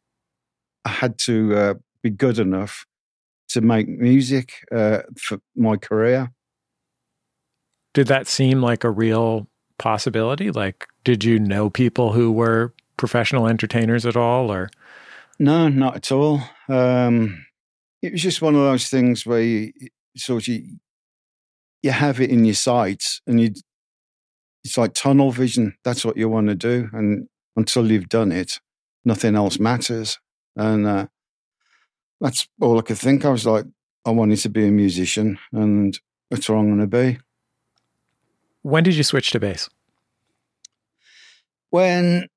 I 0.85 0.91
had 0.91 1.19
to 1.21 1.55
uh, 1.55 1.75
be 2.03 2.11
good 2.11 2.39
enough 2.39 2.87
to 3.49 3.61
make 3.61 3.89
music 3.89 4.53
uh, 4.73 5.03
for 5.17 5.41
my 5.57 5.77
career. 5.77 6.31
Did 7.95 8.07
that 8.09 8.27
seem 8.27 8.61
like 8.61 8.85
a 8.85 8.91
real 8.91 9.49
possibility? 9.79 10.51
Like, 10.51 10.87
did 11.05 11.25
you 11.25 11.39
know 11.39 11.71
people 11.71 12.13
who 12.13 12.31
were 12.31 12.75
professional 12.97 13.47
entertainers 13.47 14.05
at 14.05 14.17
all, 14.17 14.53
or 14.53 14.71
No, 15.39 15.69
not 15.69 15.97
at 15.97 16.13
all. 16.13 16.43
Um, 16.69 17.47
it 18.03 18.13
was 18.13 18.23
just 18.23 18.43
one 18.43 18.55
of 18.55 18.61
those 18.61 18.89
things 18.89 19.25
where 19.25 19.41
you 19.41 19.73
sort 20.17 20.49
of 20.49 20.59
you 21.83 21.91
have 21.91 22.21
it 22.21 22.31
in 22.31 22.45
your 22.45 22.55
sights, 22.55 23.23
and 23.27 23.41
you 23.41 23.53
it's 24.65 24.77
like 24.77 24.93
tunnel 24.93 25.31
vision. 25.31 25.75
That's 25.85 26.05
what 26.05 26.17
you 26.17 26.29
want 26.29 26.49
to 26.49 26.55
do, 26.55 26.91
and 26.93 27.29
until 27.57 27.91
you've 27.91 28.09
done 28.09 28.33
it, 28.33 28.61
nothing 29.05 29.35
else 29.35 29.59
matters. 29.59 30.19
And 30.57 30.87
uh, 30.87 31.07
that's 32.21 32.49
all 32.61 32.79
I 32.79 32.83
could 32.83 32.99
think. 32.99 33.25
I 33.25 33.31
was 33.31 33.47
like, 33.47 33.65
I 34.05 34.11
wanted 34.11 34.39
to 34.41 34.49
be 34.49 34.67
a 34.67 34.73
musician, 34.73 35.39
and 35.53 35.99
that's 36.31 36.49
what 36.49 36.57
I'm 36.57 36.67
going 36.67 36.81
to 36.81 36.87
be. 36.87 37.19
When 38.69 38.85
did 38.85 38.95
you 38.95 39.03
switch 39.03 39.31
to 39.31 39.41
bass? 39.41 39.69
when 41.71 42.29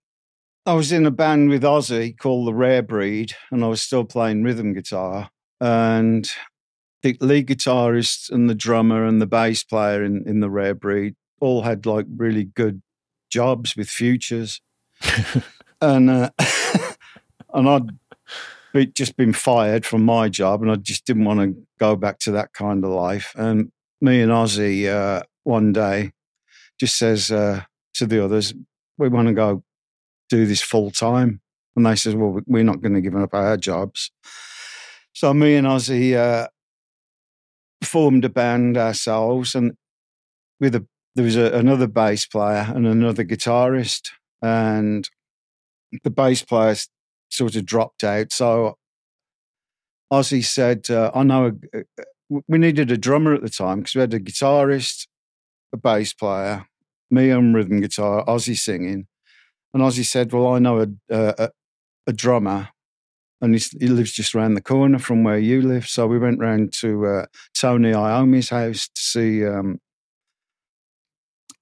I 0.66 0.74
was 0.74 0.92
in 0.92 1.06
a 1.06 1.12
band 1.12 1.50
with 1.50 1.64
Ozzy 1.64 2.18
called 2.18 2.48
The 2.48 2.54
Rare 2.54 2.84
Breed, 2.84 3.34
and 3.52 3.64
I 3.64 3.68
was 3.68 3.82
still 3.82 4.04
playing 4.04 4.44
rhythm 4.44 4.74
guitar, 4.74 5.30
and 5.60 6.30
the 7.04 7.18
lead 7.20 7.48
guitarist 7.48 8.30
and 8.32 8.50
the 8.50 8.56
drummer 8.56 9.06
and 9.06 9.22
the 9.22 9.28
bass 9.28 9.64
player 9.64 10.04
in, 10.04 10.24
in 10.28 10.40
The 10.40 10.50
Rare 10.50 10.76
Breed 10.76 11.16
all 11.40 11.64
had 11.64 11.86
like 11.86 12.06
really 12.16 12.46
good 12.46 12.82
jobs 13.32 13.76
with 13.76 13.90
futures, 13.90 14.62
and 15.82 16.10
uh, 16.10 16.30
and 17.54 17.70
I'd 17.70 17.90
be, 18.74 18.86
just 18.88 19.18
been 19.18 19.34
fired 19.34 19.86
from 19.86 20.04
my 20.04 20.30
job, 20.30 20.62
and 20.62 20.72
I 20.72 20.76
just 20.76 21.06
didn't 21.06 21.26
want 21.26 21.40
to 21.40 21.56
go 21.80 21.96
back 21.96 22.20
to 22.20 22.32
that 22.32 22.54
kind 22.54 22.84
of 22.84 22.92
life. 22.92 23.34
And 23.36 23.72
me 24.00 24.22
and 24.22 24.32
Ozzy 24.32 24.88
uh, 24.88 25.24
one 25.44 25.74
day 25.74 26.12
just 26.82 26.98
says 26.98 27.30
uh, 27.30 27.62
to 27.94 28.08
the 28.08 28.26
others, 28.26 28.56
we 28.98 29.08
want 29.08 29.28
to 29.28 29.36
go 29.36 29.64
do 30.30 30.48
this 30.48 30.62
full 30.64 30.90
time. 30.90 31.40
And 31.76 31.86
they 31.86 31.96
said, 31.96 32.16
well, 32.16 32.42
we're 32.48 32.64
not 32.64 32.82
going 32.82 32.96
to 32.96 33.02
give 33.02 33.16
up 33.16 33.36
our 33.36 33.56
jobs. 33.56 34.12
So 35.14 35.32
me 35.32 35.56
and 35.56 35.68
Ozzy 35.68 36.16
uh, 36.16 36.48
formed 37.84 38.26
a 38.26 38.30
band 38.30 38.78
ourselves, 38.78 39.54
and 39.54 39.74
with 40.60 40.74
a 40.74 40.88
there 41.16 41.26
was 41.26 41.36
a, 41.36 41.52
another 41.56 41.88
bass 41.88 42.26
player 42.26 42.66
and 42.74 42.88
another 42.88 43.24
guitarist, 43.24 44.10
and 44.42 45.08
the 46.04 46.10
bass 46.10 46.42
player 46.42 46.76
sort 47.30 47.56
of 47.56 47.66
dropped 47.66 48.04
out. 48.04 48.34
So 48.34 48.78
Ozzy 50.12 50.44
said, 50.44 50.90
uh, 50.90 51.12
"I 51.14 51.22
know 51.24 51.60
a- 51.76 51.84
we 52.48 52.58
needed 52.58 52.90
a 52.90 52.98
drummer 52.98 53.36
at 53.36 53.44
the 53.44 53.50
time 53.50 53.80
because 53.80 53.94
we 53.94 54.02
had 54.02 54.14
a 54.14 54.20
guitarist, 54.20 55.08
a 55.74 55.78
bass 55.78 56.14
player, 56.14 56.66
me 57.12 57.32
on 57.32 57.54
rhythm 57.54 57.82
guitar, 57.82 58.26
Ozzy 58.26 58.58
singing." 58.58 59.08
And 59.74 59.84
Ozzy 59.84 60.06
said, 60.06 60.32
"Well, 60.32 60.48
I 60.48 60.60
know 60.60 60.82
a 60.82 60.88
a, 61.10 61.50
a 62.08 62.14
drummer, 62.14 62.70
and 63.42 63.56
he 63.56 63.88
lives 63.88 64.12
just 64.12 64.36
around 64.36 64.56
the 64.56 64.62
corner 64.62 65.00
from 65.00 65.24
where 65.24 65.40
you 65.40 65.62
live." 65.62 65.88
So 65.88 66.08
we 66.08 66.20
went 66.20 66.40
round 66.40 66.74
to 66.82 67.06
uh, 67.06 67.26
Tony 67.58 67.94
Iommi's 67.94 68.50
house 68.50 68.88
to 68.88 69.02
see 69.02 69.46
um, 69.46 69.80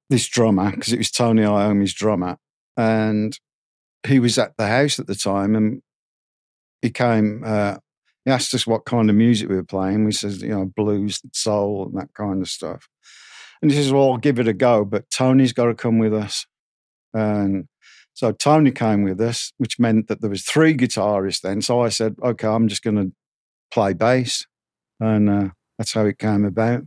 this 0.09 0.27
drummer 0.27 0.71
because 0.71 0.93
it 0.93 0.97
was 0.97 1.11
Tony 1.11 1.43
Iommi's 1.43 1.93
drummer, 1.93 2.37
and 2.77 3.37
he 4.07 4.19
was 4.19 4.37
at 4.37 4.55
the 4.57 4.67
house 4.67 4.99
at 4.99 5.07
the 5.07 5.15
time, 5.15 5.55
and 5.55 5.81
he 6.81 6.89
came. 6.89 7.43
Uh, 7.45 7.77
he 8.25 8.31
asked 8.31 8.53
us 8.53 8.67
what 8.67 8.85
kind 8.85 9.09
of 9.09 9.15
music 9.15 9.49
we 9.49 9.55
were 9.55 9.63
playing. 9.63 10.05
We 10.05 10.11
said, 10.11 10.33
you 10.33 10.49
know, 10.49 10.65
blues, 10.65 11.21
soul, 11.33 11.87
and 11.87 12.01
that 12.01 12.13
kind 12.13 12.41
of 12.41 12.49
stuff. 12.49 12.87
And 13.61 13.71
he 13.71 13.77
says, 13.77 13.91
"Well, 13.91 14.11
I'll 14.11 14.17
give 14.17 14.39
it 14.39 14.47
a 14.47 14.53
go, 14.53 14.85
but 14.85 15.09
Tony's 15.09 15.53
got 15.53 15.65
to 15.65 15.75
come 15.75 15.99
with 15.99 16.13
us." 16.13 16.45
And 17.13 17.67
so 18.13 18.31
Tony 18.31 18.71
came 18.71 19.03
with 19.03 19.19
us, 19.21 19.51
which 19.57 19.79
meant 19.79 20.07
that 20.07 20.21
there 20.21 20.29
was 20.29 20.43
three 20.43 20.75
guitarists 20.75 21.41
then. 21.41 21.61
So 21.61 21.81
I 21.81 21.89
said, 21.89 22.15
"Okay, 22.23 22.47
I'm 22.47 22.67
just 22.67 22.83
going 22.83 22.97
to 22.97 23.11
play 23.71 23.93
bass," 23.93 24.45
and 24.99 25.29
uh, 25.29 25.49
that's 25.77 25.93
how 25.93 26.05
it 26.05 26.19
came 26.19 26.45
about. 26.45 26.83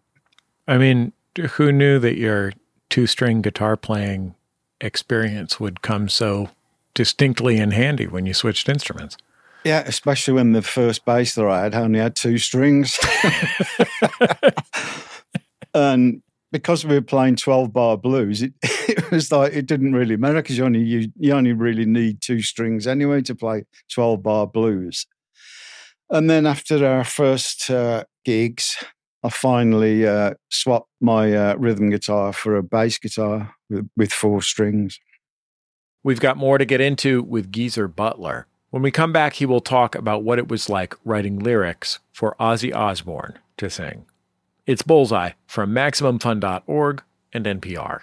I 0.66 0.78
mean, 0.78 1.12
who 1.38 1.72
knew 1.72 1.98
that 1.98 2.16
your 2.16 2.52
two 2.88 3.06
string 3.06 3.42
guitar 3.42 3.76
playing 3.76 4.34
experience 4.80 5.58
would 5.58 5.82
come 5.82 6.08
so 6.08 6.50
distinctly 6.94 7.56
in 7.56 7.70
handy 7.70 8.06
when 8.06 8.26
you 8.26 8.34
switched 8.34 8.68
instruments? 8.68 9.16
Yeah, 9.64 9.82
especially 9.86 10.34
when 10.34 10.52
the 10.52 10.62
first 10.62 11.04
bass 11.04 11.34
that 11.36 11.46
I 11.46 11.62
had 11.62 11.74
only 11.74 12.00
had 12.00 12.16
two 12.16 12.36
strings. 12.38 12.98
and 15.74 16.22
because 16.52 16.84
we 16.84 16.94
were 16.94 17.00
playing 17.00 17.36
12 17.36 17.72
bar 17.72 17.96
blues, 17.96 18.42
it, 18.42 18.52
it 18.62 19.10
was 19.10 19.32
like 19.32 19.52
it 19.52 19.66
didn't 19.66 19.94
really 19.94 20.16
matter 20.16 20.42
because 20.42 20.58
you 20.58 20.64
only 20.64 20.82
you, 20.82 21.10
you 21.16 21.32
only 21.32 21.52
really 21.52 21.86
need 21.86 22.20
two 22.20 22.42
strings 22.42 22.86
anyway 22.86 23.22
to 23.22 23.34
play 23.34 23.64
12 23.90 24.22
bar 24.22 24.46
blues. 24.46 25.06
And 26.10 26.28
then 26.28 26.46
after 26.46 26.86
our 26.86 27.04
first 27.04 27.70
uh, 27.70 28.04
gigs, 28.24 28.76
I 29.24 29.30
finally 29.30 30.06
uh, 30.06 30.34
swapped 30.50 30.90
my 31.00 31.34
uh, 31.34 31.54
rhythm 31.56 31.90
guitar 31.90 32.32
for 32.32 32.56
a 32.56 32.62
bass 32.62 32.98
guitar 32.98 33.54
with, 33.70 33.88
with 33.96 34.12
four 34.12 34.42
strings. 34.42 35.00
We've 36.04 36.20
got 36.20 36.36
more 36.36 36.58
to 36.58 36.64
get 36.64 36.80
into 36.80 37.22
with 37.22 37.50
Geezer 37.50 37.88
Butler. 37.88 38.46
When 38.70 38.82
we 38.82 38.90
come 38.90 39.12
back, 39.12 39.34
he 39.34 39.46
will 39.46 39.60
talk 39.60 39.94
about 39.94 40.24
what 40.24 40.38
it 40.38 40.48
was 40.48 40.68
like 40.68 40.94
writing 41.04 41.38
lyrics 41.38 42.00
for 42.12 42.34
Ozzy 42.40 42.74
Osbourne 42.74 43.38
to 43.58 43.70
sing. 43.70 44.06
It's 44.64 44.82
Bullseye 44.82 45.32
from 45.44 45.72
MaximumFun.org 45.72 47.02
and 47.32 47.46
NPR. 47.46 48.02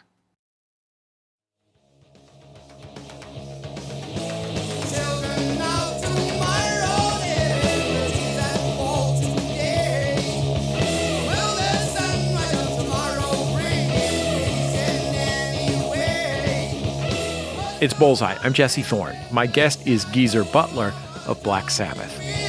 It's 17.82 17.94
Bullseye. 17.94 18.36
I'm 18.44 18.52
Jesse 18.52 18.82
Thorn. 18.82 19.16
My 19.32 19.46
guest 19.48 19.88
is 19.88 20.04
Geezer 20.04 20.44
Butler 20.44 20.94
of 21.26 21.42
Black 21.42 21.70
Sabbath. 21.70 22.49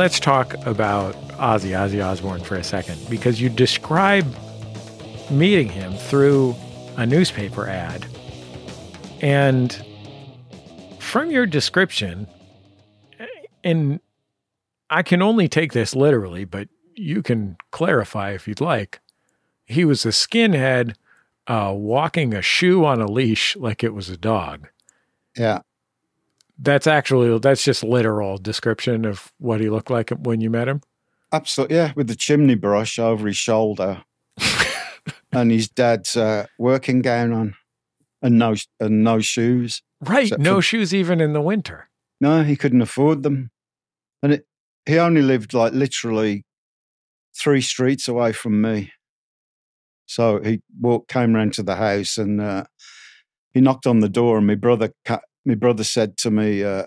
Let's 0.00 0.18
talk 0.18 0.54
about 0.66 1.14
Ozzy, 1.32 1.72
Ozzy 1.72 2.02
Osbourne, 2.02 2.42
for 2.42 2.56
a 2.56 2.64
second, 2.64 2.98
because 3.10 3.38
you 3.38 3.50
describe 3.50 4.24
meeting 5.30 5.68
him 5.68 5.92
through 5.92 6.56
a 6.96 7.04
newspaper 7.04 7.68
ad. 7.68 8.06
And 9.20 9.70
from 11.00 11.30
your 11.30 11.44
description, 11.44 12.26
and 13.62 14.00
I 14.88 15.02
can 15.02 15.20
only 15.20 15.48
take 15.48 15.74
this 15.74 15.94
literally, 15.94 16.46
but 16.46 16.70
you 16.94 17.22
can 17.22 17.58
clarify 17.70 18.30
if 18.30 18.48
you'd 18.48 18.62
like. 18.62 19.00
He 19.66 19.84
was 19.84 20.06
a 20.06 20.12
skinhead 20.12 20.94
uh, 21.46 21.74
walking 21.76 22.32
a 22.32 22.40
shoe 22.40 22.86
on 22.86 23.02
a 23.02 23.06
leash 23.06 23.54
like 23.54 23.84
it 23.84 23.92
was 23.92 24.08
a 24.08 24.16
dog. 24.16 24.66
Yeah. 25.36 25.60
That's 26.62 26.86
actually 26.86 27.38
that's 27.38 27.64
just 27.64 27.82
literal 27.82 28.36
description 28.36 29.06
of 29.06 29.32
what 29.38 29.60
he 29.60 29.70
looked 29.70 29.90
like 29.90 30.10
when 30.10 30.40
you 30.40 30.50
met 30.50 30.68
him. 30.68 30.82
Absolutely. 31.32 31.76
Yeah. 31.76 31.92
With 31.96 32.08
the 32.08 32.16
chimney 32.16 32.54
brush 32.54 32.98
over 32.98 33.26
his 33.26 33.36
shoulder 33.36 34.02
and 35.32 35.50
his 35.50 35.68
dad's 35.68 36.16
uh, 36.16 36.46
working 36.58 37.00
gown 37.02 37.32
on 37.32 37.54
and 38.20 38.38
no, 38.38 38.56
and 38.78 39.02
no 39.04 39.20
shoes. 39.20 39.82
Right, 40.02 40.32
no 40.38 40.56
for- 40.56 40.62
shoes 40.62 40.94
even 40.94 41.20
in 41.20 41.32
the 41.32 41.40
winter. 41.40 41.88
No, 42.20 42.42
he 42.42 42.56
couldn't 42.56 42.82
afford 42.82 43.22
them. 43.22 43.50
And 44.22 44.34
it, 44.34 44.46
he 44.84 44.98
only 44.98 45.22
lived 45.22 45.54
like 45.54 45.72
literally 45.72 46.44
three 47.34 47.62
streets 47.62 48.08
away 48.08 48.32
from 48.32 48.60
me. 48.60 48.92
So 50.04 50.42
he 50.42 50.60
walked, 50.78 51.08
came 51.08 51.34
round 51.34 51.54
to 51.54 51.62
the 51.62 51.76
house 51.76 52.18
and 52.18 52.40
uh, 52.40 52.64
he 53.52 53.60
knocked 53.60 53.86
on 53.86 54.00
the 54.00 54.08
door. 54.08 54.38
And 54.38 54.46
my 54.46 54.56
brother, 54.56 54.92
ca- 55.04 55.20
my 55.44 55.54
brother 55.54 55.84
said 55.84 56.16
to 56.18 56.30
me, 56.30 56.62
uh, 56.62 56.86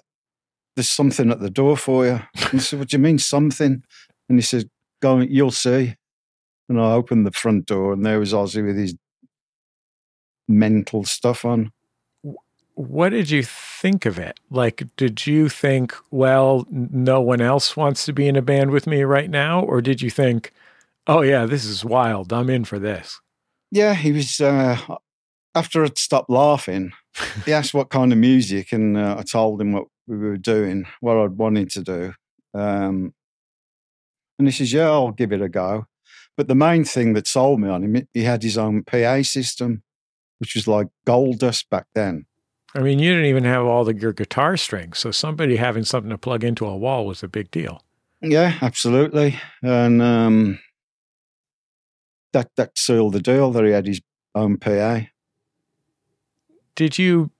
"There's 0.75 0.89
something 0.89 1.31
at 1.31 1.39
the 1.39 1.49
door 1.49 1.77
for 1.77 2.05
you." 2.05 2.19
And 2.35 2.53
I 2.53 2.57
said, 2.57 2.79
"What 2.79 2.89
do 2.89 2.97
you 2.97 3.03
mean 3.03 3.19
something?" 3.19 3.83
And 4.29 4.37
he 4.37 4.41
said, 4.41 4.69
"Go, 5.01 5.19
you'll 5.19 5.51
see." 5.51 5.95
And 6.69 6.79
I 6.79 6.93
opened 6.93 7.25
the 7.25 7.31
front 7.31 7.65
door, 7.65 7.93
and 7.93 8.05
there 8.05 8.19
was 8.19 8.33
Ozzy 8.33 8.65
with 8.65 8.77
his 8.77 8.95
mental 10.47 11.03
stuff 11.03 11.45
on. 11.45 11.71
What 12.75 13.09
did 13.09 13.29
you 13.29 13.43
think 13.43 14.05
of 14.05 14.17
it? 14.17 14.39
Like, 14.49 14.83
did 14.97 15.27
you 15.27 15.47
think, 15.47 15.93
well, 16.09 16.65
no 16.71 17.21
one 17.21 17.39
else 17.39 17.77
wants 17.77 18.05
to 18.05 18.13
be 18.13 18.27
in 18.27 18.35
a 18.35 18.41
band 18.41 18.71
with 18.71 18.87
me 18.87 19.03
right 19.03 19.29
now? 19.29 19.61
Or 19.61 19.79
did 19.79 20.01
you 20.01 20.09
think, 20.09 20.51
oh, 21.05 21.21
yeah, 21.21 21.45
this 21.45 21.65
is 21.65 21.85
wild. 21.85 22.33
I'm 22.33 22.49
in 22.49 22.65
for 22.65 22.79
this? 22.79 23.19
Yeah, 23.69 23.93
he 23.93 24.11
was. 24.11 24.41
Uh, 24.41 24.77
after 25.53 25.83
I'd 25.83 25.99
stopped 25.99 26.31
laughing, 26.31 26.93
he 27.45 27.53
asked 27.53 27.73
what 27.73 27.89
kind 27.89 28.11
of 28.11 28.17
music, 28.17 28.71
and 28.71 28.97
uh, 28.97 29.15
I 29.19 29.23
told 29.23 29.61
him 29.61 29.73
what 29.73 29.87
we 30.07 30.17
were 30.17 30.37
doing, 30.37 30.85
what 30.99 31.17
I'd 31.17 31.37
wanted 31.37 31.69
to 31.71 31.81
do. 31.81 32.13
Um, 32.53 33.13
and 34.39 34.47
he 34.47 34.51
says, 34.51 34.73
"Yeah, 34.73 34.89
I'll 34.89 35.11
give 35.11 35.31
it 35.31 35.41
a 35.41 35.49
go." 35.49 35.87
But 36.35 36.47
the 36.47 36.55
main 36.55 36.83
thing 36.83 37.13
that 37.13 37.27
sold 37.27 37.59
me 37.59 37.69
on 37.69 37.83
him, 37.83 38.07
he 38.13 38.23
had 38.23 38.41
his 38.41 38.57
own 38.57 38.83
PA 38.83 39.21
system, 39.21 39.83
which 40.39 40.55
was 40.55 40.67
like 40.67 40.87
gold 41.05 41.39
dust 41.39 41.69
back 41.69 41.85
then. 41.93 42.25
I 42.75 42.79
mean, 42.79 42.97
you 42.97 43.11
didn't 43.11 43.27
even 43.27 43.43
have 43.43 43.65
all 43.65 43.85
the, 43.85 43.93
your 43.93 44.13
guitar 44.13 44.57
strings. 44.57 44.97
So 44.97 45.11
somebody 45.11 45.57
having 45.57 45.83
something 45.83 46.09
to 46.09 46.17
plug 46.17 46.43
into 46.43 46.65
a 46.65 46.75
wall 46.75 47.05
was 47.05 47.21
a 47.21 47.27
big 47.27 47.51
deal. 47.51 47.83
Yeah, 48.21 48.57
absolutely, 48.61 49.39
and 49.61 50.01
um, 50.01 50.59
that 52.31 52.49
that 52.55 52.77
sealed 52.77 53.13
the 53.13 53.21
deal 53.21 53.51
that 53.51 53.65
he 53.65 53.71
had 53.71 53.85
his 53.85 54.01
own 54.33 54.57
PA. 54.57 55.01
Did 56.75 56.97
you 56.97 57.31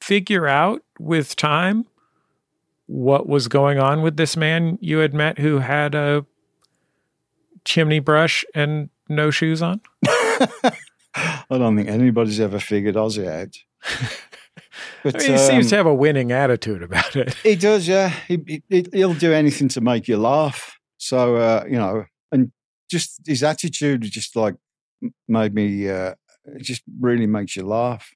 figure 0.00 0.46
out 0.46 0.82
with 0.98 1.36
time 1.36 1.86
what 2.86 3.28
was 3.28 3.48
going 3.48 3.78
on 3.78 4.02
with 4.02 4.16
this 4.16 4.36
man 4.36 4.78
you 4.80 4.98
had 4.98 5.14
met 5.14 5.38
who 5.38 5.58
had 5.58 5.94
a 5.94 6.26
chimney 7.64 8.00
brush 8.00 8.44
and 8.54 8.90
no 9.08 9.30
shoes 9.30 9.62
on? 9.62 9.80
I 11.14 11.58
don't 11.58 11.76
think 11.76 11.88
anybody's 11.88 12.40
ever 12.40 12.60
figured 12.60 12.94
Ozzy 12.94 13.28
out. 13.28 13.56
But, 15.02 15.16
I 15.16 15.18
mean, 15.18 15.30
he 15.32 15.38
seems 15.38 15.66
um, 15.66 15.70
to 15.70 15.76
have 15.76 15.86
a 15.86 15.94
winning 15.94 16.32
attitude 16.32 16.82
about 16.82 17.16
it. 17.16 17.34
He 17.42 17.56
does, 17.56 17.88
yeah. 17.88 18.10
He, 18.28 18.62
he 18.68 18.86
he'll 18.92 19.14
do 19.14 19.32
anything 19.32 19.68
to 19.68 19.80
make 19.80 20.08
you 20.08 20.16
laugh. 20.16 20.78
So 20.98 21.36
uh, 21.36 21.64
you 21.66 21.76
know, 21.76 22.04
and 22.30 22.52
just 22.90 23.20
his 23.26 23.42
attitude 23.42 24.02
just 24.02 24.36
like 24.36 24.56
made 25.28 25.54
me. 25.54 25.88
Uh, 25.88 26.14
it 26.44 26.62
just 26.62 26.82
really 27.00 27.26
makes 27.26 27.56
you 27.56 27.66
laugh, 27.66 28.10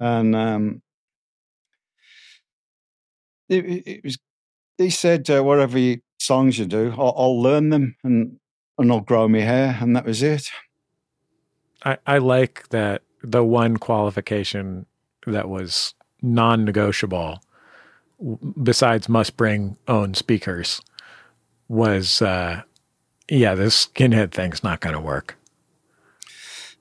and 0.00 0.34
um, 0.34 0.82
it, 3.48 3.64
it, 3.86 4.04
was. 4.04 4.18
He 4.78 4.90
said, 4.90 5.28
uh, 5.30 5.42
"Whatever 5.42 5.78
you, 5.78 6.00
songs 6.18 6.58
you 6.58 6.66
do, 6.66 6.92
I'll, 6.98 7.14
I'll 7.16 7.40
learn 7.40 7.70
them 7.70 7.96
and 8.02 8.38
and 8.78 8.92
I'll 8.92 9.00
grow 9.00 9.28
my 9.28 9.40
hair," 9.40 9.78
and 9.80 9.94
that 9.96 10.04
was 10.04 10.22
it. 10.22 10.50
I, 11.84 11.98
I 12.06 12.18
like 12.18 12.68
that 12.70 13.02
the 13.22 13.44
one 13.44 13.76
qualification 13.76 14.86
that 15.26 15.48
was 15.48 15.94
non 16.22 16.64
negotiable, 16.64 17.40
besides 18.62 19.08
must 19.08 19.36
bring 19.36 19.76
own 19.86 20.14
speakers, 20.14 20.80
was 21.68 22.20
uh, 22.20 22.62
yeah, 23.28 23.54
this 23.54 23.86
skinhead 23.86 24.32
thing's 24.32 24.62
not 24.62 24.80
going 24.80 24.94
to 24.94 25.00
work. 25.00 25.36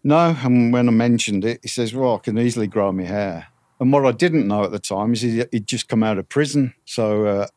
No, 0.03 0.35
and 0.43 0.73
when 0.73 0.89
I 0.89 0.91
mentioned 0.91 1.45
it, 1.45 1.59
he 1.61 1.67
says, 1.67 1.93
"Well, 1.93 2.15
I 2.15 2.19
can 2.19 2.37
easily 2.37 2.67
grow 2.67 2.91
my 2.91 3.03
hair." 3.03 3.47
And 3.79 3.91
what 3.91 4.05
I 4.05 4.11
didn't 4.11 4.47
know 4.47 4.63
at 4.63 4.71
the 4.71 4.79
time 4.79 5.13
is 5.13 5.21
he, 5.21 5.43
he'd 5.51 5.67
just 5.67 5.87
come 5.87 6.03
out 6.03 6.17
of 6.17 6.29
prison, 6.29 6.73
so 6.85 7.25
uh, 7.25 7.47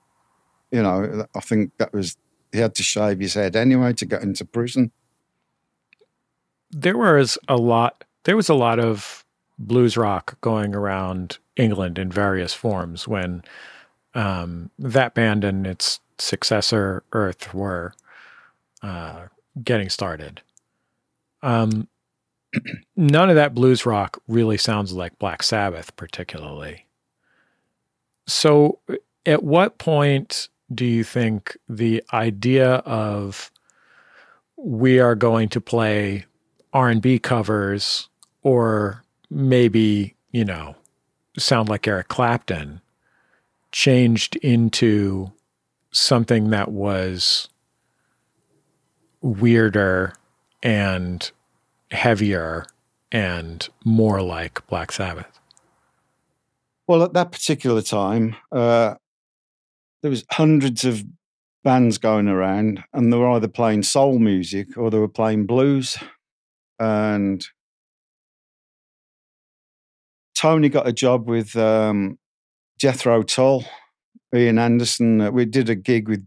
you 0.70 0.82
know, 0.82 1.26
I 1.34 1.40
think 1.40 1.72
that 1.78 1.92
was 1.92 2.16
he 2.52 2.58
had 2.58 2.74
to 2.76 2.82
shave 2.82 3.20
his 3.20 3.34
head 3.34 3.56
anyway 3.56 3.92
to 3.94 4.06
get 4.06 4.22
into 4.22 4.44
prison. 4.44 4.92
there 6.70 6.96
was 6.96 7.38
a 7.48 7.56
lot 7.56 8.04
there 8.24 8.36
was 8.36 8.48
a 8.48 8.54
lot 8.54 8.78
of 8.78 9.24
blues 9.58 9.96
rock 9.96 10.38
going 10.40 10.74
around 10.74 11.38
England 11.56 11.98
in 11.98 12.10
various 12.10 12.52
forms 12.52 13.06
when 13.08 13.42
um, 14.14 14.70
that 14.78 15.14
band 15.14 15.44
and 15.44 15.66
its 15.66 16.00
successor 16.18 17.02
Earth 17.12 17.54
were 17.54 17.92
uh, 18.82 19.26
getting 19.62 19.88
started. 19.88 20.42
Um, 21.42 21.88
none 22.96 23.28
of 23.28 23.36
that 23.36 23.54
blues 23.54 23.86
rock 23.86 24.20
really 24.28 24.56
sounds 24.56 24.92
like 24.92 25.18
Black 25.18 25.42
Sabbath, 25.42 25.94
particularly. 25.96 26.86
So, 28.26 28.80
at 29.24 29.42
what 29.42 29.78
point 29.78 30.48
do 30.74 30.84
you 30.84 31.04
think 31.04 31.56
the 31.68 32.02
idea 32.12 32.76
of 32.76 33.50
we 34.56 34.98
are 34.98 35.14
going 35.14 35.48
to 35.50 35.60
play 35.60 36.26
R&B 36.72 37.18
covers 37.20 38.08
or 38.42 39.04
maybe, 39.30 40.14
you 40.32 40.44
know, 40.44 40.74
sound 41.38 41.68
like 41.68 41.86
Eric 41.86 42.08
Clapton 42.08 42.80
changed 43.72 44.36
into 44.36 45.30
something 45.92 46.50
that 46.50 46.70
was 46.70 47.48
weirder 49.20 50.14
and 50.62 51.30
heavier 51.96 52.64
and 53.10 53.68
more 53.84 54.22
like 54.22 54.66
Black 54.68 54.92
Sabbath. 54.92 55.40
Well, 56.86 57.02
at 57.02 57.14
that 57.14 57.32
particular 57.32 57.82
time, 57.82 58.36
uh, 58.52 58.94
there 60.02 60.10
was 60.10 60.24
hundreds 60.30 60.84
of 60.84 61.04
bands 61.64 61.98
going 61.98 62.28
around, 62.28 62.84
and 62.92 63.12
they 63.12 63.16
were 63.16 63.30
either 63.30 63.48
playing 63.48 63.82
soul 63.82 64.20
music 64.20 64.76
or 64.76 64.90
they 64.90 64.98
were 64.98 65.08
playing 65.08 65.46
blues. 65.46 65.98
And 66.78 67.44
Tony 70.36 70.68
got 70.68 70.86
a 70.86 70.92
job 70.92 71.28
with 71.28 71.56
um, 71.56 72.18
Jethro 72.78 73.22
Tull, 73.22 73.64
Ian 74.34 74.58
Anderson. 74.58 75.32
We 75.32 75.44
did 75.44 75.68
a 75.68 75.74
gig 75.74 76.08
with 76.08 76.24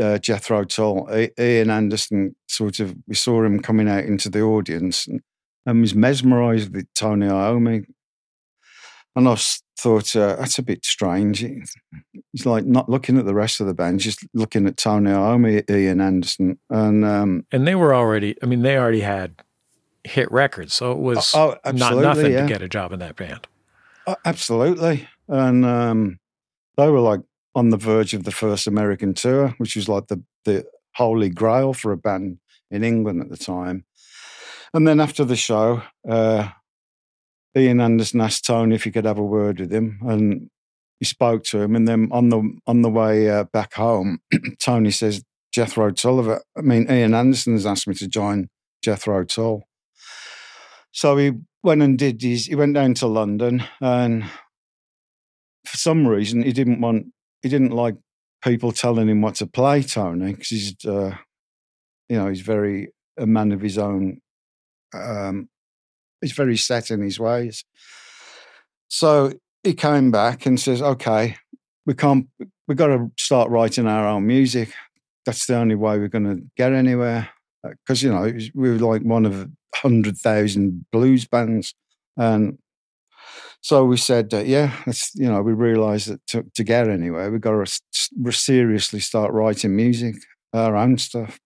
uh, 0.00 0.18
Jethro 0.18 0.64
Tull. 0.64 1.08
I- 1.10 1.30
Ian 1.38 1.70
Anderson 1.70 2.34
sort 2.48 2.80
of 2.80 2.94
we 3.06 3.14
saw 3.14 3.42
him 3.42 3.60
coming 3.60 3.88
out 3.88 4.04
into 4.04 4.28
the 4.28 4.42
audience 4.42 5.06
and, 5.06 5.20
and 5.66 5.80
was 5.80 5.94
mesmerised 5.94 6.74
with 6.74 6.86
Tony 6.94 7.26
Iommi. 7.26 7.84
And 9.16 9.28
I 9.28 9.36
thought 9.78 10.16
uh, 10.16 10.36
that's 10.36 10.58
a 10.58 10.62
bit 10.62 10.84
strange. 10.84 11.38
He- 11.40 11.62
He's 12.32 12.46
like 12.46 12.64
not 12.64 12.88
looking 12.88 13.16
at 13.16 13.26
the 13.26 13.34
rest 13.34 13.60
of 13.60 13.68
the 13.68 13.74
band, 13.74 14.00
just 14.00 14.26
looking 14.34 14.66
at 14.66 14.76
Tony 14.76 15.10
Iommi, 15.10 15.70
Ian 15.70 16.00
Anderson, 16.00 16.58
and 16.68 17.04
um, 17.04 17.46
And 17.52 17.64
they 17.64 17.76
were 17.76 17.94
already, 17.94 18.36
I 18.42 18.46
mean, 18.46 18.62
they 18.62 18.76
already 18.76 19.02
had 19.02 19.40
hit 20.02 20.30
records. 20.32 20.74
So 20.74 20.90
it 20.90 20.98
was 20.98 21.32
oh, 21.34 21.56
not 21.64 21.96
nothing 21.96 22.32
yeah. 22.32 22.42
to 22.42 22.48
get 22.48 22.60
a 22.60 22.68
job 22.68 22.92
in 22.92 22.98
that 22.98 23.14
band. 23.14 23.46
Uh, 24.04 24.16
absolutely. 24.24 25.08
And 25.28 25.64
um, 25.64 26.18
they 26.76 26.88
were 26.88 27.00
like 27.00 27.20
on 27.54 27.70
the 27.70 27.76
verge 27.76 28.14
of 28.14 28.24
the 28.24 28.30
first 28.32 28.66
American 28.66 29.14
tour, 29.14 29.54
which 29.58 29.76
was 29.76 29.88
like 29.88 30.08
the, 30.08 30.22
the 30.44 30.64
holy 30.96 31.28
grail 31.28 31.72
for 31.72 31.92
a 31.92 31.96
band 31.96 32.38
in 32.70 32.82
England 32.84 33.20
at 33.20 33.30
the 33.30 33.36
time. 33.36 33.84
And 34.72 34.86
then 34.88 35.00
after 35.00 35.24
the 35.24 35.36
show, 35.36 35.82
uh, 36.08 36.48
Ian 37.56 37.80
Anderson 37.80 38.20
asked 38.20 38.44
Tony 38.44 38.74
if 38.74 38.84
he 38.84 38.90
could 38.90 39.04
have 39.04 39.18
a 39.18 39.24
word 39.24 39.60
with 39.60 39.72
him. 39.72 40.00
And 40.02 40.50
he 41.00 41.04
spoke 41.04 41.44
to 41.44 41.60
him, 41.60 41.76
and 41.76 41.86
then 41.86 42.08
on 42.12 42.28
the 42.28 42.58
on 42.66 42.82
the 42.82 42.88
way 42.88 43.28
uh, 43.28 43.44
back 43.44 43.74
home, 43.74 44.20
Tony 44.60 44.90
says 44.90 45.22
Jethro 45.52 45.90
Tull. 45.90 46.22
have- 46.22 46.42
I 46.56 46.60
mean, 46.62 46.90
Ian 46.90 47.14
Anderson 47.14 47.52
has 47.54 47.66
asked 47.66 47.86
me 47.88 47.94
to 47.94 48.08
join 48.08 48.48
Jethro 48.82 49.24
Tull. 49.24 49.64
So 50.92 51.16
he 51.16 51.32
went 51.62 51.82
and 51.82 51.98
did 51.98 52.22
his. 52.22 52.46
He 52.46 52.54
went 52.54 52.74
down 52.74 52.94
to 52.94 53.06
London, 53.06 53.64
and 53.80 54.24
for 55.64 55.76
some 55.76 56.06
reason, 56.06 56.42
he 56.42 56.52
didn't 56.52 56.80
want. 56.80 57.06
He 57.44 57.50
didn't 57.50 57.72
like 57.72 57.96
people 58.42 58.72
telling 58.72 59.06
him 59.06 59.20
what 59.20 59.34
to 59.34 59.46
play, 59.46 59.82
Tony, 59.82 60.32
because 60.32 60.48
he's, 60.48 60.74
uh, 60.86 61.14
you 62.08 62.16
know, 62.16 62.28
he's 62.28 62.40
very 62.40 62.88
a 63.18 63.26
man 63.26 63.52
of 63.52 63.60
his 63.60 63.76
own. 63.76 64.22
Um, 64.94 65.50
he's 66.22 66.32
very 66.32 66.56
set 66.56 66.90
in 66.90 67.02
his 67.02 67.20
ways. 67.20 67.62
So 68.88 69.34
he 69.62 69.74
came 69.74 70.10
back 70.10 70.46
and 70.46 70.58
says, 70.58 70.80
"Okay, 70.80 71.36
we 71.84 71.92
can't. 71.92 72.26
We've 72.66 72.78
got 72.78 72.86
to 72.86 73.12
start 73.18 73.50
writing 73.50 73.86
our 73.86 74.08
own 74.08 74.26
music. 74.26 74.72
That's 75.26 75.44
the 75.44 75.56
only 75.56 75.74
way 75.74 75.98
we're 75.98 76.08
going 76.08 76.34
to 76.34 76.42
get 76.56 76.72
anywhere. 76.72 77.28
Because 77.62 78.02
you 78.02 78.10
know, 78.10 78.32
we 78.54 78.70
were 78.70 78.78
like 78.78 79.02
one 79.02 79.26
of 79.26 79.50
hundred 79.74 80.16
thousand 80.16 80.86
blues 80.90 81.26
bands, 81.26 81.74
and 82.16 82.56
so 83.64 83.86
we 83.86 83.96
said, 83.96 84.34
uh, 84.34 84.40
yeah, 84.40 84.74
you 85.14 85.26
know, 85.30 85.40
we 85.40 85.54
realised 85.54 86.08
that 86.10 86.26
to, 86.26 86.44
to 86.54 86.62
get 86.64 86.86
anywhere, 86.86 87.30
we've 87.30 87.40
got 87.40 87.52
to 87.52 87.62
s- 87.62 87.80
seriously 88.30 89.00
start 89.00 89.32
writing 89.32 89.74
music, 89.74 90.16
our 90.52 90.76
own 90.76 90.98
stuff, 90.98 91.40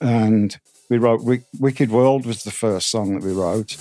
and 0.00 0.56
we 0.88 0.98
wrote 0.98 1.24
Wick- 1.24 1.50
"Wicked 1.58 1.90
World" 1.90 2.26
was 2.26 2.44
the 2.44 2.52
first 2.52 2.90
song 2.90 3.14
that 3.18 3.26
we 3.26 3.32
wrote. 3.32 3.76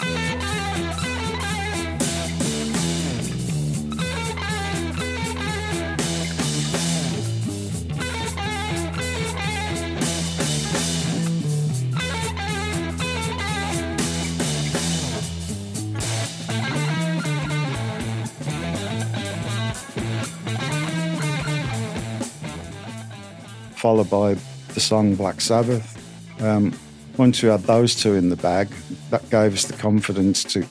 Followed 23.88 24.10
by 24.10 24.34
the 24.73 24.82
song 24.82 25.15
Black 25.15 25.39
Sabbath. 25.39 25.95
Um, 26.41 26.78
once 27.15 27.41
we 27.41 27.47
had 27.47 27.62
those 27.62 27.95
two 27.95 28.15
in 28.15 28.28
the 28.28 28.36
bag, 28.36 28.67
that 29.12 29.23
gave 29.30 29.54
us 29.54 29.63
the 29.63 29.78
confidence 29.78 30.43
to 30.43 30.65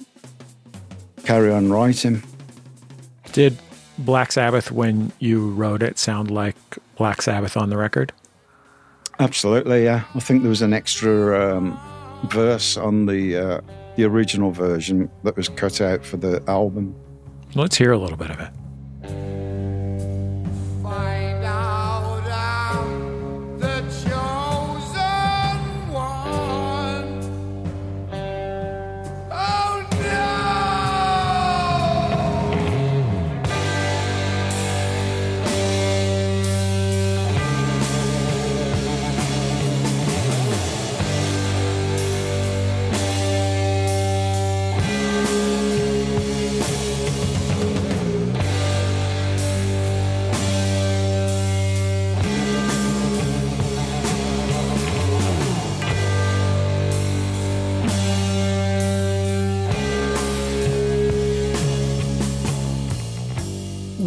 carry 1.24 1.50
on 1.50 1.70
writing. 1.70 2.22
Did 3.32 3.56
Black 3.96 4.32
Sabbath, 4.32 4.70
when 4.70 5.12
you 5.18 5.48
wrote 5.52 5.82
it, 5.82 5.98
sound 5.98 6.30
like 6.30 6.56
Black 6.96 7.22
Sabbath 7.22 7.56
on 7.56 7.70
the 7.70 7.78
record? 7.78 8.12
Absolutely, 9.18 9.84
yeah. 9.84 10.04
I 10.14 10.20
think 10.20 10.42
there 10.42 10.50
was 10.50 10.60
an 10.60 10.74
extra 10.74 11.56
um, 11.56 11.80
verse 12.24 12.76
on 12.76 13.06
the 13.06 13.34
uh, 13.34 13.60
the 13.96 14.04
original 14.04 14.50
version 14.50 15.10
that 15.24 15.34
was 15.38 15.48
cut 15.48 15.80
out 15.80 16.04
for 16.04 16.18
the 16.18 16.42
album. 16.48 16.94
Let's 17.54 17.76
hear 17.76 17.92
a 17.92 17.98
little 17.98 18.18
bit 18.18 18.28
of 18.28 18.40
it. 18.40 18.50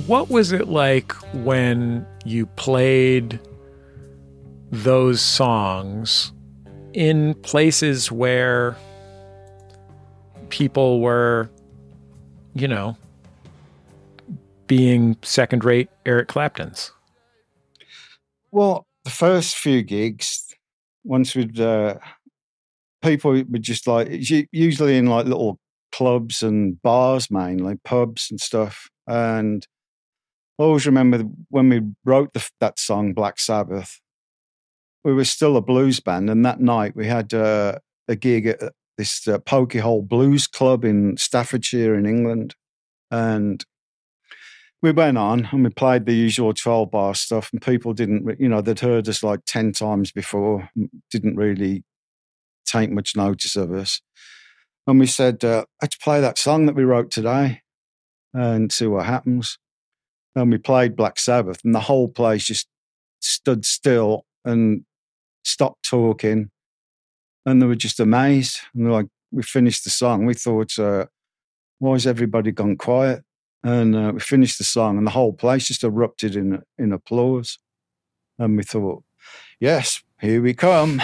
What 0.09 0.31
was 0.31 0.51
it 0.51 0.69
like 0.69 1.11
when 1.35 2.03
you 2.25 2.47
played 2.47 3.39
those 4.71 5.21
songs 5.21 6.33
in 6.93 7.35
places 7.35 8.11
where 8.11 8.75
people 10.49 10.99
were, 10.99 11.51
you 12.55 12.67
know, 12.67 12.97
being 14.65 15.15
second 15.21 15.63
rate 15.63 15.91
Eric 16.07 16.27
Claptons? 16.27 16.91
Well, 18.49 18.87
the 19.03 19.11
first 19.11 19.57
few 19.57 19.83
gigs, 19.83 20.43
once 21.03 21.35
we'd 21.35 21.59
uh, 21.59 21.99
people 23.03 23.33
would 23.33 23.61
just 23.61 23.85
like 23.85 24.07
usually 24.51 24.97
in 24.97 25.05
like 25.05 25.27
little 25.27 25.59
clubs 25.91 26.41
and 26.41 26.81
bars 26.81 27.29
mainly, 27.29 27.75
pubs 27.83 28.31
and 28.31 28.41
stuff. 28.41 28.89
And 29.05 29.67
I 30.59 30.63
always 30.63 30.85
remember 30.85 31.23
when 31.47 31.69
we 31.69 31.81
wrote 32.03 32.33
the, 32.33 32.47
that 32.59 32.79
song, 32.79 33.13
Black 33.13 33.39
Sabbath, 33.39 34.01
we 35.05 35.13
were 35.13 35.23
still 35.23 35.55
a 35.55 35.61
blues 35.61 36.01
band. 36.01 36.29
And 36.29 36.45
that 36.45 36.59
night 36.59 36.97
we 36.97 37.07
had 37.07 37.33
uh, 37.33 37.79
a 38.09 38.17
gig 38.17 38.45
at 38.45 38.73
this 38.97 39.25
uh, 39.25 39.39
Pokey 39.39 39.79
Hole 39.79 40.01
Blues 40.01 40.47
Club 40.47 40.83
in 40.83 41.15
Staffordshire 41.15 41.95
in 41.95 42.05
England. 42.05 42.55
And 43.09 43.63
we 44.81 44.91
went 44.91 45.17
on 45.17 45.47
and 45.51 45.63
we 45.63 45.69
played 45.69 46.05
the 46.05 46.13
usual 46.13 46.53
12 46.53 46.91
bar 46.91 47.15
stuff 47.15 47.49
and 47.51 47.61
people 47.61 47.93
didn't 47.93 48.39
you 48.39 48.47
know 48.47 48.61
they'd 48.61 48.79
heard 48.79 49.09
us 49.09 49.23
like 49.23 49.41
10 49.45 49.73
times 49.73 50.11
before 50.11 50.69
didn't 51.11 51.35
really 51.35 51.83
take 52.65 52.89
much 52.89 53.15
notice 53.15 53.57
of 53.57 53.73
us 53.73 53.99
and 54.87 54.99
we 54.99 55.05
said 55.05 55.43
uh, 55.43 55.65
let's 55.81 55.97
play 55.97 56.21
that 56.21 56.37
song 56.37 56.65
that 56.65 56.75
we 56.75 56.83
wrote 56.83 57.11
today 57.11 57.61
and 58.33 58.71
see 58.71 58.87
what 58.87 59.05
happens 59.05 59.57
and 60.39 60.51
we 60.51 60.57
played 60.57 60.95
black 60.95 61.19
sabbath 61.19 61.59
and 61.63 61.75
the 61.75 61.79
whole 61.79 62.07
place 62.07 62.45
just 62.45 62.67
stood 63.19 63.65
still 63.65 64.25
and 64.45 64.83
stopped 65.43 65.83
talking 65.83 66.49
and 67.45 67.61
they 67.61 67.65
were 67.65 67.75
just 67.75 67.99
amazed 67.99 68.59
and 68.73 68.85
they're 68.85 68.93
like 68.93 69.07
we 69.31 69.43
finished 69.43 69.83
the 69.83 69.89
song 69.89 70.25
we 70.25 70.33
thought 70.33 70.77
uh, 70.79 71.05
why 71.79 71.93
has 71.93 72.07
everybody 72.07 72.51
gone 72.51 72.75
quiet 72.75 73.23
and 73.63 73.95
uh, 73.95 74.11
we 74.13 74.19
finished 74.19 74.57
the 74.57 74.63
song, 74.63 74.97
and 74.97 75.05
the 75.05 75.11
whole 75.11 75.33
place 75.33 75.67
just 75.67 75.83
erupted 75.83 76.35
in 76.35 76.61
in 76.77 76.93
applause. 76.93 77.59
And 78.37 78.55
we 78.55 78.63
thought, 78.63 79.03
"Yes, 79.59 80.01
here 80.21 80.41
we 80.41 80.53
come." 80.53 81.01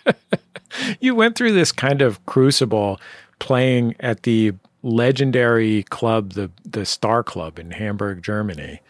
you 1.00 1.14
went 1.14 1.36
through 1.36 1.52
this 1.52 1.72
kind 1.72 2.00
of 2.00 2.24
crucible 2.24 3.00
playing 3.38 3.94
at 4.00 4.22
the 4.22 4.54
legendary 4.82 5.84
club, 5.84 6.32
the 6.32 6.50
the 6.64 6.84
Star 6.84 7.22
Club 7.22 7.58
in 7.58 7.70
Hamburg, 7.70 8.22
Germany, 8.22 8.80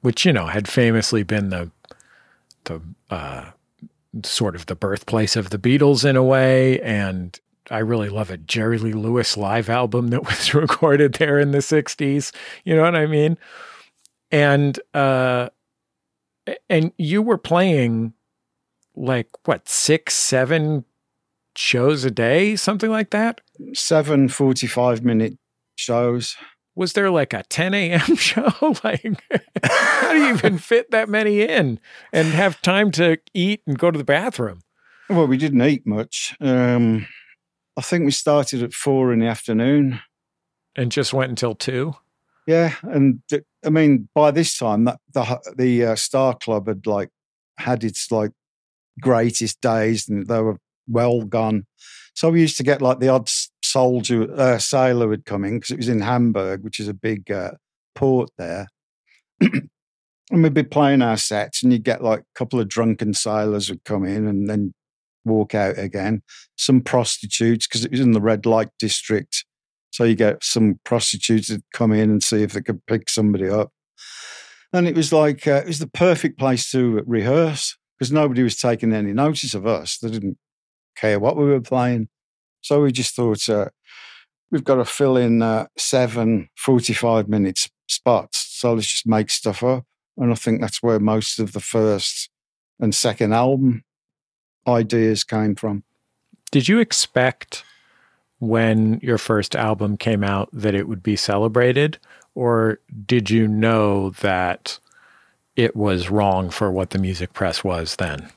which 0.00 0.24
you 0.24 0.32
know 0.32 0.46
had 0.46 0.68
famously 0.68 1.22
been 1.22 1.50
the 1.50 1.70
the 2.64 2.80
uh, 3.10 3.50
sort 4.24 4.54
of 4.54 4.66
the 4.66 4.76
birthplace 4.76 5.36
of 5.36 5.50
the 5.50 5.58
Beatles 5.58 6.08
in 6.08 6.16
a 6.16 6.22
way, 6.22 6.80
and 6.80 7.38
I 7.70 7.78
really 7.78 8.08
love 8.08 8.30
a 8.30 8.36
Jerry 8.36 8.78
Lee 8.78 8.92
Lewis 8.92 9.36
live 9.36 9.68
album 9.68 10.08
that 10.08 10.24
was 10.26 10.54
recorded 10.54 11.14
there 11.14 11.38
in 11.38 11.52
the 11.52 11.58
'60s. 11.58 12.32
You 12.64 12.76
know 12.76 12.82
what 12.82 12.96
I 12.96 13.06
mean? 13.06 13.38
And 14.30 14.78
uh, 14.94 15.48
and 16.68 16.92
you 16.96 17.22
were 17.22 17.38
playing 17.38 18.12
like 18.94 19.28
what 19.46 19.68
six, 19.68 20.14
seven 20.14 20.84
shows 21.56 22.04
a 22.04 22.10
day, 22.10 22.56
something 22.56 22.90
like 22.90 23.10
that. 23.10 23.40
Seven 23.74 24.28
45 24.28 25.04
minute 25.04 25.38
shows. 25.76 26.36
Was 26.74 26.94
there 26.94 27.10
like 27.10 27.32
a 27.32 27.42
10 27.44 27.74
a.m. 27.74 28.00
show? 28.16 28.50
like, 28.82 29.04
how 29.62 30.12
do 30.12 30.18
you 30.18 30.34
even 30.34 30.58
fit 30.58 30.90
that 30.90 31.08
many 31.08 31.42
in 31.42 31.78
and 32.12 32.28
have 32.28 32.62
time 32.62 32.90
to 32.92 33.18
eat 33.34 33.62
and 33.66 33.78
go 33.78 33.90
to 33.90 33.98
the 33.98 34.04
bathroom? 34.04 34.60
Well, 35.10 35.26
we 35.26 35.36
didn't 35.36 35.62
eat 35.62 35.86
much. 35.86 36.34
Um, 36.40 37.06
I 37.76 37.82
think 37.82 38.04
we 38.04 38.10
started 38.10 38.62
at 38.62 38.72
four 38.72 39.12
in 39.12 39.20
the 39.20 39.26
afternoon. 39.26 40.00
And 40.74 40.90
just 40.90 41.12
went 41.12 41.28
until 41.28 41.54
two. 41.54 41.94
Yeah, 42.46 42.74
and 42.82 43.22
th- 43.28 43.44
I 43.64 43.70
mean, 43.70 44.08
by 44.14 44.30
this 44.30 44.56
time, 44.56 44.84
that 44.84 44.98
the 45.12 45.54
the 45.56 45.84
uh, 45.84 45.94
Star 45.94 46.34
Club 46.34 46.66
had 46.66 46.86
like 46.86 47.10
had 47.58 47.84
its 47.84 48.10
like 48.10 48.32
greatest 49.00 49.60
days, 49.60 50.08
and 50.08 50.26
they 50.26 50.40
were 50.40 50.58
well 50.86 51.22
gone. 51.22 51.66
So 52.14 52.30
we 52.30 52.40
used 52.40 52.56
to 52.58 52.62
get 52.62 52.82
like 52.82 52.98
the 52.98 53.08
odd 53.08 53.30
soldier 53.62 54.32
uh, 54.34 54.58
sailor 54.58 55.08
would 55.08 55.24
come 55.24 55.44
in 55.44 55.54
because 55.54 55.70
it 55.70 55.78
was 55.78 55.88
in 55.88 56.00
Hamburg, 56.00 56.62
which 56.62 56.78
is 56.78 56.88
a 56.88 56.94
big 56.94 57.30
uh, 57.30 57.52
port 57.94 58.30
there. 58.36 58.68
and 59.40 60.42
we'd 60.42 60.54
be 60.54 60.62
playing 60.62 61.02
our 61.02 61.16
sets, 61.16 61.62
and 61.62 61.72
you'd 61.72 61.84
get 61.84 62.02
like 62.02 62.20
a 62.20 62.38
couple 62.38 62.60
of 62.60 62.68
drunken 62.68 63.14
sailors 63.14 63.68
would 63.70 63.84
come 63.84 64.04
in 64.04 64.26
and 64.26 64.48
then 64.48 64.74
walk 65.24 65.54
out 65.54 65.78
again. 65.78 66.22
Some 66.56 66.80
prostitutes, 66.80 67.66
because 67.66 67.84
it 67.84 67.90
was 67.90 68.00
in 68.00 68.12
the 68.12 68.20
red 68.20 68.46
light 68.46 68.68
district. 68.78 69.44
So 69.90 70.04
you 70.04 70.14
get 70.14 70.42
some 70.42 70.80
prostitutes 70.84 71.48
that 71.48 71.62
come 71.74 71.92
in 71.92 72.10
and 72.10 72.22
see 72.22 72.42
if 72.42 72.52
they 72.52 72.62
could 72.62 72.84
pick 72.86 73.10
somebody 73.10 73.48
up. 73.48 73.72
And 74.72 74.88
it 74.88 74.94
was 74.94 75.12
like, 75.12 75.46
uh, 75.46 75.60
it 75.62 75.66
was 75.66 75.80
the 75.80 75.86
perfect 75.86 76.38
place 76.38 76.70
to 76.70 77.02
rehearse 77.06 77.76
because 77.98 78.10
nobody 78.10 78.42
was 78.42 78.56
taking 78.56 78.94
any 78.94 79.12
notice 79.12 79.52
of 79.52 79.66
us. 79.66 79.98
They 79.98 80.10
didn't 80.10 80.38
care 81.02 81.18
what 81.18 81.36
we 81.36 81.44
were 81.44 81.60
playing. 81.60 82.08
So 82.60 82.82
we 82.82 82.92
just 82.92 83.14
thought, 83.16 83.48
uh, 83.48 83.68
we've 84.50 84.64
got 84.64 84.76
to 84.76 84.84
fill 84.84 85.16
in 85.16 85.42
uh, 85.42 85.66
seven 85.76 86.48
45 86.56 87.28
minutes 87.28 87.68
spots. 87.88 88.46
So 88.50 88.74
let's 88.74 88.86
just 88.86 89.06
make 89.06 89.28
stuff 89.30 89.62
up. 89.62 89.84
And 90.16 90.30
I 90.30 90.34
think 90.34 90.60
that's 90.60 90.82
where 90.82 91.00
most 91.00 91.38
of 91.38 91.52
the 91.52 91.60
first 91.60 92.30
and 92.78 92.94
second 92.94 93.32
album 93.32 93.82
ideas 94.66 95.24
came 95.24 95.56
from. 95.56 95.82
Did 96.52 96.68
you 96.68 96.78
expect 96.78 97.64
when 98.38 99.00
your 99.02 99.18
first 99.18 99.56
album 99.56 99.96
came 99.96 100.22
out 100.22 100.48
that 100.52 100.74
it 100.74 100.86
would 100.86 101.02
be 101.02 101.16
celebrated? 101.16 101.98
Or 102.34 102.78
did 103.06 103.30
you 103.30 103.48
know 103.48 104.10
that 104.20 104.78
it 105.56 105.74
was 105.74 106.10
wrong 106.10 106.50
for 106.50 106.70
what 106.70 106.90
the 106.90 106.98
music 106.98 107.32
press 107.32 107.64
was 107.64 107.96
then? 107.96 108.30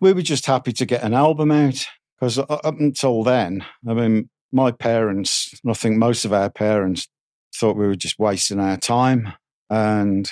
We 0.00 0.12
were 0.12 0.22
just 0.22 0.46
happy 0.46 0.72
to 0.72 0.86
get 0.86 1.02
an 1.02 1.14
album 1.14 1.50
out 1.50 1.86
because 2.18 2.38
up 2.38 2.64
until 2.64 3.22
then, 3.22 3.64
I 3.88 3.94
mean, 3.94 4.30
my 4.52 4.70
parents, 4.70 5.54
I 5.66 5.72
think 5.72 5.96
most 5.96 6.24
of 6.24 6.32
our 6.32 6.50
parents, 6.50 7.08
thought 7.56 7.76
we 7.76 7.86
were 7.86 7.96
just 7.96 8.18
wasting 8.18 8.60
our 8.60 8.76
time. 8.76 9.32
And 9.70 10.30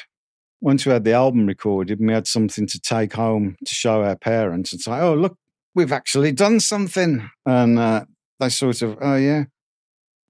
once 0.61 0.87
we 0.87 0.93
had 0.93 1.05
the 1.05 1.13
album 1.13 1.47
recorded 1.47 1.99
and 1.99 2.09
we 2.09 2.15
had 2.15 2.27
something 2.27 2.67
to 2.67 2.81
take 2.81 3.15
home 3.15 3.57
to 3.65 3.75
show 3.75 4.03
our 4.05 4.17
parents 4.17 4.73
and 4.73 4.81
say, 4.81 4.93
oh, 4.93 5.15
look, 5.15 5.37
we've 5.75 5.93
actually 5.93 6.33
done 6.33 6.61
something. 6.61 7.29
And 7.47 7.79
uh, 7.79 8.05
they 8.41 8.49
sort 8.49 8.83
of, 8.83 8.99
oh, 9.01 9.17
yeah. 9.17 9.45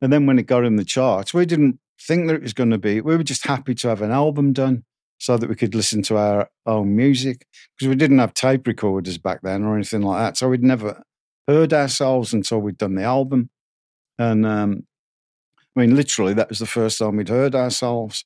And 0.00 0.12
then 0.12 0.26
when 0.26 0.38
it 0.38 0.46
got 0.46 0.64
in 0.64 0.76
the 0.76 0.84
charts, 0.84 1.34
we 1.34 1.46
didn't 1.46 1.78
think 2.00 2.26
that 2.26 2.34
it 2.34 2.42
was 2.42 2.52
going 2.52 2.70
to 2.70 2.78
be, 2.78 3.00
we 3.00 3.16
were 3.16 3.22
just 3.22 3.46
happy 3.46 3.74
to 3.76 3.88
have 3.88 4.02
an 4.02 4.10
album 4.10 4.52
done 4.52 4.84
so 5.18 5.36
that 5.36 5.48
we 5.48 5.54
could 5.54 5.74
listen 5.74 6.02
to 6.02 6.16
our 6.16 6.48
own 6.66 6.94
music 6.94 7.46
because 7.76 7.88
we 7.88 7.94
didn't 7.94 8.18
have 8.18 8.34
tape 8.34 8.66
recorders 8.66 9.18
back 9.18 9.40
then 9.42 9.64
or 9.64 9.74
anything 9.74 10.02
like 10.02 10.18
that. 10.20 10.36
So 10.36 10.48
we'd 10.48 10.62
never 10.62 11.02
heard 11.48 11.72
ourselves 11.72 12.32
until 12.32 12.60
we'd 12.60 12.78
done 12.78 12.94
the 12.94 13.04
album. 13.04 13.50
And 14.18 14.44
um, 14.46 14.86
I 15.76 15.80
mean, 15.80 15.96
literally, 15.96 16.34
that 16.34 16.48
was 16.48 16.58
the 16.58 16.66
first 16.66 16.98
time 16.98 17.16
we'd 17.16 17.28
heard 17.28 17.54
ourselves. 17.54 18.24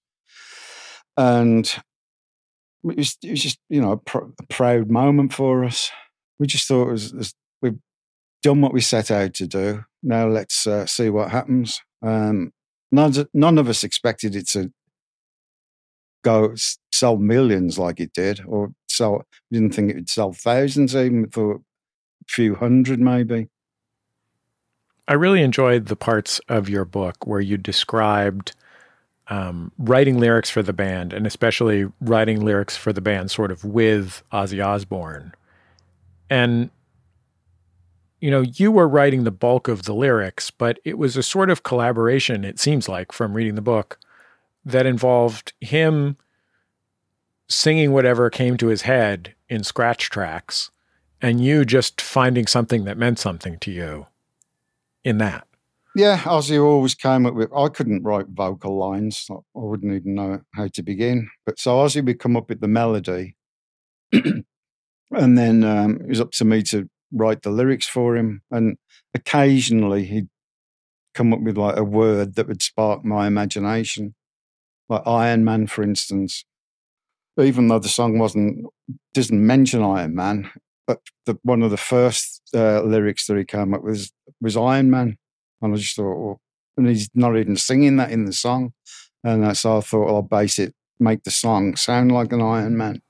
And 1.16 1.66
it 2.85 2.96
was, 2.96 3.16
it 3.22 3.31
was 3.31 3.42
just, 3.42 3.59
you 3.68 3.81
know, 3.81 3.92
a, 3.92 3.96
pr- 3.96 4.31
a 4.40 4.46
proud 4.48 4.90
moment 4.90 5.33
for 5.33 5.64
us. 5.64 5.90
We 6.38 6.46
just 6.46 6.68
thought 6.68 6.88
it 6.88 6.92
was, 6.92 7.12
it 7.12 7.18
was- 7.18 7.35
we've 7.61 7.79
done 8.42 8.61
what 8.61 8.72
we 8.72 8.81
set 8.81 9.11
out 9.11 9.35
to 9.35 9.46
do. 9.46 9.85
Now 10.03 10.29
let's 10.29 10.66
uh, 10.66 10.87
see 10.87 11.11
what 11.11 11.31
happens. 11.31 11.81
Um, 12.03 12.53
none, 12.92 13.12
none 13.35 13.59
of 13.59 13.68
us 13.68 13.83
expected 13.83 14.37
it 14.37 14.48
to 14.51 14.72
go 16.22 16.54
sell 16.92 17.16
millions 17.16 17.78
like 17.78 18.00
it 18.00 18.12
did, 18.12 18.40
or 18.46 18.72
sell. 18.88 19.24
Didn't 19.50 19.74
think 19.74 19.90
it 19.90 19.96
would 19.96 20.11
sell 20.11 20.33
thousands. 20.33 20.94
Even 20.94 21.28
thought 21.28 21.57
a 21.57 22.28
few 22.28 22.54
hundred, 22.54 23.00
maybe. 23.00 23.48
I 25.07 25.14
really 25.14 25.42
enjoyed 25.42 25.87
the 25.87 25.96
parts 25.96 26.38
of 26.48 26.68
your 26.68 26.85
book 26.85 27.26
where 27.26 27.40
you 27.40 27.57
described 27.57 28.54
um, 29.28 29.72
writing 29.78 30.18
lyrics 30.18 30.50
for 30.50 30.62
the 30.62 30.74
band, 30.74 31.12
and 31.12 31.26
especially 31.26 31.87
writing 32.00 32.44
lyrics 32.44 32.76
for 32.76 32.92
the 32.92 33.00
band 33.00 33.31
sort 33.31 33.50
of 33.50 33.64
with 33.64 34.22
Ozzy 34.33 34.64
Osbourne. 34.64 35.33
And, 36.28 36.70
you 38.20 38.31
know, 38.31 38.42
you 38.42 38.70
were 38.70 38.88
writing 38.88 39.24
the 39.24 39.31
bulk 39.31 39.68
of 39.68 39.85
the 39.85 39.94
lyrics, 39.94 40.50
but 40.50 40.78
it 40.85 40.98
was 40.98 41.16
a 41.16 41.22
sort 41.22 41.48
of 41.48 41.62
collaboration, 41.62 42.44
it 42.44 42.59
seems 42.59 42.87
like, 42.88 43.12
from 43.12 43.33
reading 43.33 43.54
the 43.54 43.62
book, 43.62 43.98
that 44.64 44.87
involved 44.87 45.53
him 45.61 46.16
singing 47.49 47.92
whatever 47.92 48.29
came 48.31 48.57
to 48.59 48.66
his 48.66 48.83
head 48.83 49.35
in 49.49 49.64
scratch 49.64 50.11
tracks, 50.11 50.71
and 51.21 51.42
you 51.42 51.64
just 51.64 52.01
finding 52.01 52.47
something 52.47 52.85
that 52.85 52.99
meant 52.99 53.18
something 53.18 53.59
to 53.59 53.71
you 53.71 54.07
in 55.05 55.18
that. 55.18 55.47
Yeah, 55.97 56.18
Ozzy 56.18 56.62
always 56.62 56.94
came 56.94 57.27
up 57.27 57.35
with. 57.35 57.51
I 57.53 57.68
couldn't 57.68 58.05
write 58.05 58.27
vocal 58.29 58.79
lines. 58.79 59.27
I 59.31 59.37
wouldn't 59.55 59.92
even 59.92 60.14
know 60.14 60.40
how 60.55 60.68
to 60.68 60.83
begin. 60.83 61.29
But 61.44 61.59
so 61.59 61.77
Ozzy 61.77 62.05
would 62.05 62.21
come 62.21 62.37
up 62.37 62.49
with 62.49 62.61
the 62.61 62.68
melody, 62.68 63.35
and 64.12 64.44
then 65.11 65.64
um, 65.64 66.01
it 66.03 66.09
was 66.09 66.21
up 66.21 66.31
to 66.33 66.44
me 66.44 66.62
to 66.64 66.88
write 67.12 67.42
the 67.42 67.51
lyrics 67.51 67.87
for 67.87 68.16
him. 68.16 68.42
And 68.51 68.77
occasionally 69.14 70.05
he'd 70.05 70.29
come 71.14 71.33
up 71.33 71.40
with 71.40 71.57
like 71.57 71.77
a 71.77 71.85
word 71.85 72.35
that 72.35 72.47
would 72.49 72.62
spark 72.62 73.05
my 73.05 73.27
imagination, 73.27 74.14
like 74.88 75.07
Iron 75.07 75.44
Man, 75.44 75.66
for 75.66 75.83
instance. 75.83 76.44
Even 77.40 77.68
though 77.68 77.79
the 77.79 77.88
song 77.88 78.18
wasn't 78.18 78.66
doesn't 79.14 79.46
mention 79.46 79.83
Iron 79.83 80.14
Man, 80.14 80.51
but 80.87 81.01
the, 81.27 81.38
one 81.42 81.62
of 81.62 81.70
the 81.70 81.77
first 81.77 82.42
uh, 82.55 82.83
lyrics 82.83 83.27
that 83.27 83.37
he 83.37 83.44
came 83.44 83.74
up 83.74 83.83
with 83.83 83.92
was, 83.92 84.12
was 84.40 84.57
Iron 84.57 84.90
Man. 84.90 85.18
And 85.61 85.74
I 85.74 85.77
just 85.77 85.96
thought, 85.96 86.16
well, 86.16 86.40
and 86.77 86.88
he's 86.88 87.11
not 87.14 87.37
even 87.37 87.57
singing 87.57 87.96
that 87.96 88.11
in 88.11 88.24
the 88.24 88.33
song. 88.33 88.72
And 89.22 89.44
uh, 89.44 89.55
so 89.55 89.79
I 89.79 89.81
thought, 89.81 90.07
well, 90.07 90.16
I'll 90.16 90.22
base 90.22 90.59
it, 90.59 90.74
make 90.98 91.24
the 91.24 91.31
song 91.31 91.77
sound 91.77 92.12
like 92.12 92.33
an 92.33 92.40
Iron 92.40 92.77
Man. 92.77 93.03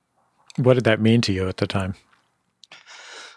What 0.57 0.75
did 0.75 0.85
that 0.85 1.01
mean 1.01 1.21
to 1.23 1.33
you 1.33 1.49
at 1.49 1.59
the 1.59 1.67
time? 1.67 1.95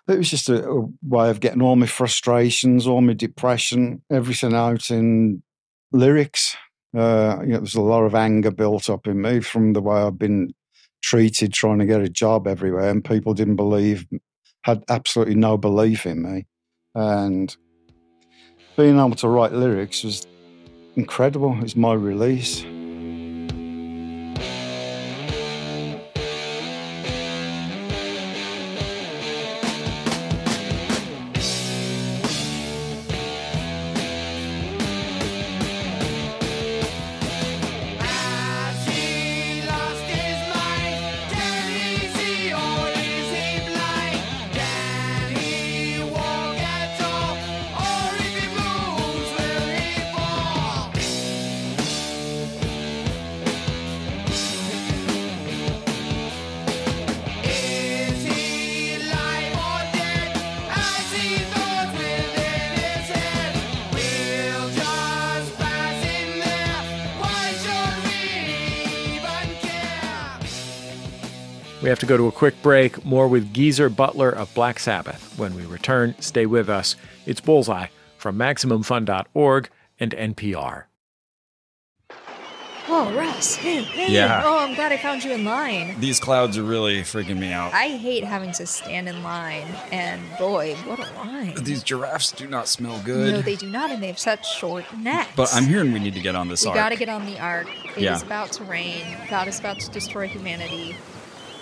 It 0.08 0.17
was 0.17 0.30
just 0.30 0.49
a, 0.49 0.67
a 0.67 0.88
way 1.04 1.30
of 1.30 1.39
getting 1.39 1.62
all 1.62 1.75
my 1.75 1.86
frustrations, 1.86 2.88
all 2.88 3.01
my 3.01 3.13
depression, 3.13 4.01
everything 4.10 4.54
out 4.54 4.89
in 4.89 5.43
lyrics. 5.91 6.58
Uh, 6.95 7.39
you 7.41 7.54
know, 7.54 7.58
there's 7.60 7.75
a 7.75 7.82
lot 7.82 8.04
of 8.04 8.15
anger 8.15 8.51
built 8.51 8.89
up 8.89 9.08
in 9.08 9.21
me 9.21 9.39
from 9.39 9.73
the 9.73 9.82
way 9.82 9.97
I've 9.97 10.19
been 10.19 10.54
treated 11.01 11.54
trying 11.54 11.80
to 11.80 11.86
get 11.86 12.01
a 12.01 12.10
job 12.10 12.47
everywhere, 12.47 12.89
and 12.89 13.04
people 13.04 13.34
didn't 13.34 13.56
believe, 13.56 14.06
had 14.63 14.84
absolutely 14.89 15.36
no 15.36 15.58
belief 15.58 16.06
in 16.06 16.21
me. 16.21 16.45
And 16.93 17.56
being 18.75 18.97
able 18.97 19.15
to 19.15 19.27
write 19.27 19.54
lyrics 19.54 20.04
was 20.04 20.27
incredible. 20.95 21.58
It's 21.62 21.75
my 21.75 21.93
release. 21.93 22.65
Have 71.91 71.99
to 71.99 72.06
go 72.06 72.17
to 72.17 72.27
a 72.27 72.32
quick 72.32 72.62
break. 72.63 73.06
More 73.06 73.27
with 73.27 73.54
Geezer 73.54 73.89
Butler 73.89 74.30
of 74.30 74.54
Black 74.54 74.80
Sabbath. 74.80 75.38
When 75.38 75.54
we 75.56 75.65
return, 75.65 76.15
stay 76.19 76.45
with 76.45 76.69
us. 76.69 76.95
It's 77.25 77.39
Bullseye 77.41 77.88
from 78.17 78.38
MaximumFun.org 78.38 79.69
and 79.99 80.12
NPR. 80.13 80.84
Oh, 82.93 83.13
Russ. 83.15 83.56
Hey, 83.56 83.84
hey. 83.84 84.12
Yeah. 84.12 84.41
Oh, 84.43 84.60
I'm 84.60 84.73
glad 84.75 84.91
I 84.91 84.97
found 84.97 85.23
you 85.23 85.32
in 85.32 85.45
line. 85.45 85.97
These 85.99 86.19
clouds 86.19 86.58
are 86.58 86.63
really 86.63 87.01
freaking 87.04 87.38
me 87.38 87.51
out. 87.54 87.73
I 87.73 87.88
hate 87.89 88.23
having 88.23 88.51
to 88.54 88.65
stand 88.65 89.08
in 89.08 89.23
line, 89.23 89.67
and 89.91 90.21
boy, 90.38 90.75
what 90.86 90.99
a 90.99 91.04
line. 91.13 91.54
These 91.63 91.84
giraffes 91.84 92.32
do 92.34 92.47
not 92.47 92.67
smell 92.67 92.99
good. 93.06 93.34
No, 93.34 93.41
they 93.41 93.56
do 93.56 93.69
not, 93.69 93.91
and 93.91 94.01
they 94.04 94.08
have 94.08 94.19
such 94.19 94.45
short 94.58 94.84
necks. 94.97 95.30
but 95.38 95.54
I'm 95.54 95.65
hearing 95.65 95.93
we 95.93 95.99
need 95.99 96.15
to 96.15 96.19
get 96.21 96.36
on 96.36 96.49
this 96.49 96.63
We 96.63 96.69
arc. 96.71 96.75
gotta 96.75 96.95
get 96.97 97.08
on 97.08 97.25
the 97.27 97.39
ark. 97.39 97.67
It 97.95 97.97
is 97.97 98.04
Yeah. 98.04 98.21
about 98.21 98.51
to 98.54 98.63
rain. 98.65 99.06
God 99.30 99.47
is 99.47 99.60
about 99.60 99.80
to 99.80 99.89
destroy 99.91 100.27
humanity. 100.27 100.95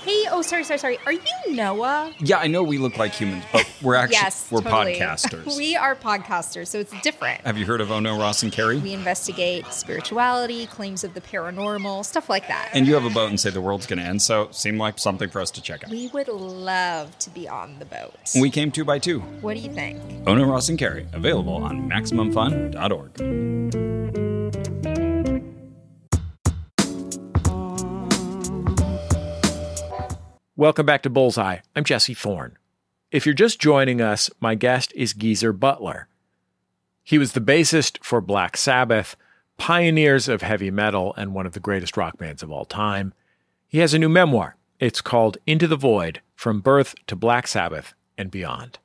Hey, 0.04 0.24
oh, 0.32 0.42
sorry, 0.42 0.64
sorry, 0.64 0.80
sorry. 0.80 0.98
Are 1.06 1.12
you 1.12 1.20
Noah? 1.50 2.14
Yeah, 2.20 2.38
I 2.38 2.48
know 2.48 2.64
we 2.64 2.78
look 2.78 2.98
like 2.98 3.12
humans, 3.12 3.44
but 3.52 3.70
we're 3.82 3.96
actually 3.96 4.16
yes, 4.16 4.48
we're 4.50 4.62
totally. 4.62 4.96
podcasters. 4.96 5.46
we 5.58 5.76
are 5.76 5.94
podcasters, 5.94 6.68
so 6.68 6.80
it's 6.80 6.94
different. 7.02 7.42
Have 7.42 7.58
you 7.58 7.66
heard 7.66 7.82
of 7.82 7.92
Ono 7.92 8.18
Ross 8.18 8.42
and 8.42 8.50
Carrie? 8.52 8.80
We 8.80 8.94
investigate 8.94 9.66
spirituality, 9.74 10.68
claims 10.68 11.04
of 11.04 11.16
the 11.16 11.22
paranormal, 11.22 12.06
stuff 12.06 12.30
like 12.30 12.48
that. 12.48 12.70
And 12.74 12.88
you 12.88 12.94
have 12.94 13.04
a 13.04 13.10
boat 13.10 13.30
and 13.30 13.38
say 13.38 13.50
the 13.50 13.60
world's 13.60 13.88
going 13.88 14.00
to 14.00 14.06
end, 14.06 14.22
so 14.22 14.44
it 14.44 14.56
seemed 14.56 14.78
like 14.78 15.00
something 15.00 15.30
for 15.30 15.42
us 15.42 15.52
to 15.52 15.62
check 15.62 15.84
out. 15.84 15.90
we 15.90 16.08
would 16.08 16.30
love 16.30 17.18
to 17.20 17.30
be 17.30 17.50
on 17.50 17.78
the 17.80 17.86
boat. 17.86 18.14
We 18.40 18.50
came 18.50 18.72
two 18.72 18.86
by 18.86 19.00
two. 19.00 19.20
what 19.42 19.56
do 19.58 19.60
you 19.60 19.72
think? 19.72 20.00
Ono 20.28 20.46
Ross 20.46 20.70
and 20.70 20.80
Carrie, 20.80 21.08
available 21.12 21.56
on 21.56 21.90
MaximumFun.org. 21.90 24.29
Welcome 30.60 30.86
back 30.86 31.04
to 31.04 31.10
Bullseye. 31.10 31.60
I'm 31.74 31.86
Jesse 31.86 32.13
Thorn. 32.13 32.58
If 33.12 33.26
you're 33.26 33.34
just 33.34 33.62
joining 33.62 34.02
us, 34.02 34.30
my 34.41 34.56
guest 34.56 34.91
is 34.93 35.13
Geezer 35.13 35.54
Butler. 35.54 36.10
He 37.02 37.17
was 37.17 37.32
the 37.32 37.39
bassist 37.39 38.04
for 38.04 38.19
Black 38.19 38.58
Sabbath, 38.58 39.15
pioneers 39.56 40.28
of 40.28 40.41
heavy 40.41 40.69
metal, 40.69 41.13
and 41.15 41.34
one 41.34 41.45
of 41.45 41.54
the 41.54 41.62
greatest 41.62 41.95
rock 41.95 42.17
bands 42.17 42.43
of 42.43 42.52
all 42.52 42.65
time. 42.65 43.13
He 43.69 43.78
has 43.78 43.93
a 43.93 44.00
new 44.00 44.10
memoir. 44.10 44.58
It's 44.82 45.00
called 45.00 45.38
Into 45.48 45.65
the 45.65 45.78
Void 45.78 46.19
From 46.36 46.60
Birth 46.60 46.93
to 47.08 47.15
Black 47.15 47.48
Sabbath 47.48 47.93
and 48.17 48.30
Beyond. 48.30 48.80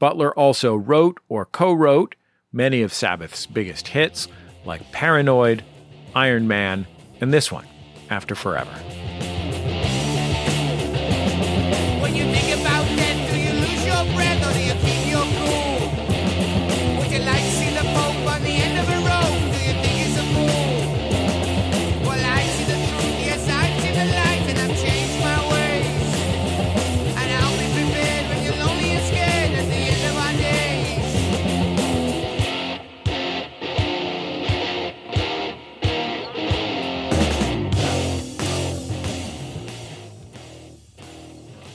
Butler 0.00 0.36
also 0.36 0.74
wrote 0.74 1.20
or 1.28 1.46
co 1.46 1.72
wrote 1.72 2.16
many 2.52 2.82
of 2.82 2.92
Sabbath's 2.92 3.46
biggest 3.46 3.86
hits, 3.86 4.26
like 4.64 4.90
Paranoid, 4.90 5.62
Iron 6.16 6.48
Man, 6.48 6.88
and 7.20 7.32
this 7.32 7.52
one, 7.52 7.68
After 8.10 8.34
Forever. 8.34 8.74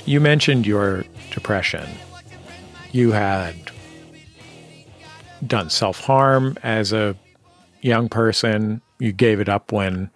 You 0.10 0.20
mentioned 0.20 0.66
your 0.66 1.04
depression. 1.30 1.88
You 2.92 3.12
had 3.12 3.54
done 5.46 5.70
self 5.70 6.00
harm 6.00 6.58
as 6.64 6.92
a 6.92 7.16
young 7.84 8.10
person. 8.10 8.82
You 8.98 9.12
gave 9.12 9.40
it 9.40 9.48
up 9.48 9.72
when 9.72 10.10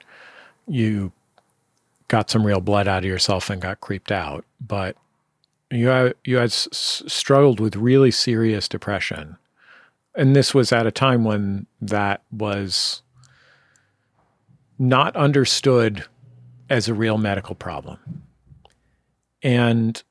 you 0.68 1.12
got 2.08 2.32
some 2.32 2.44
real 2.44 2.60
blood 2.60 2.88
out 2.88 3.04
of 3.04 3.06
yourself 3.06 3.52
and 3.52 3.62
got 3.62 3.82
creeped 3.82 4.12
out. 4.12 4.46
But 4.60 4.98
you 5.70 5.90
had, 5.90 6.16
you 6.24 6.38
had 6.38 6.46
s- 6.46 7.04
struggled 7.06 7.60
with 7.60 7.76
really 7.76 8.10
serious 8.10 8.68
depression. 8.68 9.38
And 10.16 10.36
this 10.36 10.56
was 10.56 10.72
at 10.72 10.88
a 10.88 10.92
time 10.92 11.24
when 11.24 11.68
that 11.80 12.24
was 12.32 13.04
not 14.80 15.16
understood 15.16 16.06
as 16.68 16.88
a 16.88 16.96
real 16.96 17.20
medical 17.20 17.54
problem. 17.54 18.23
And 19.44 20.02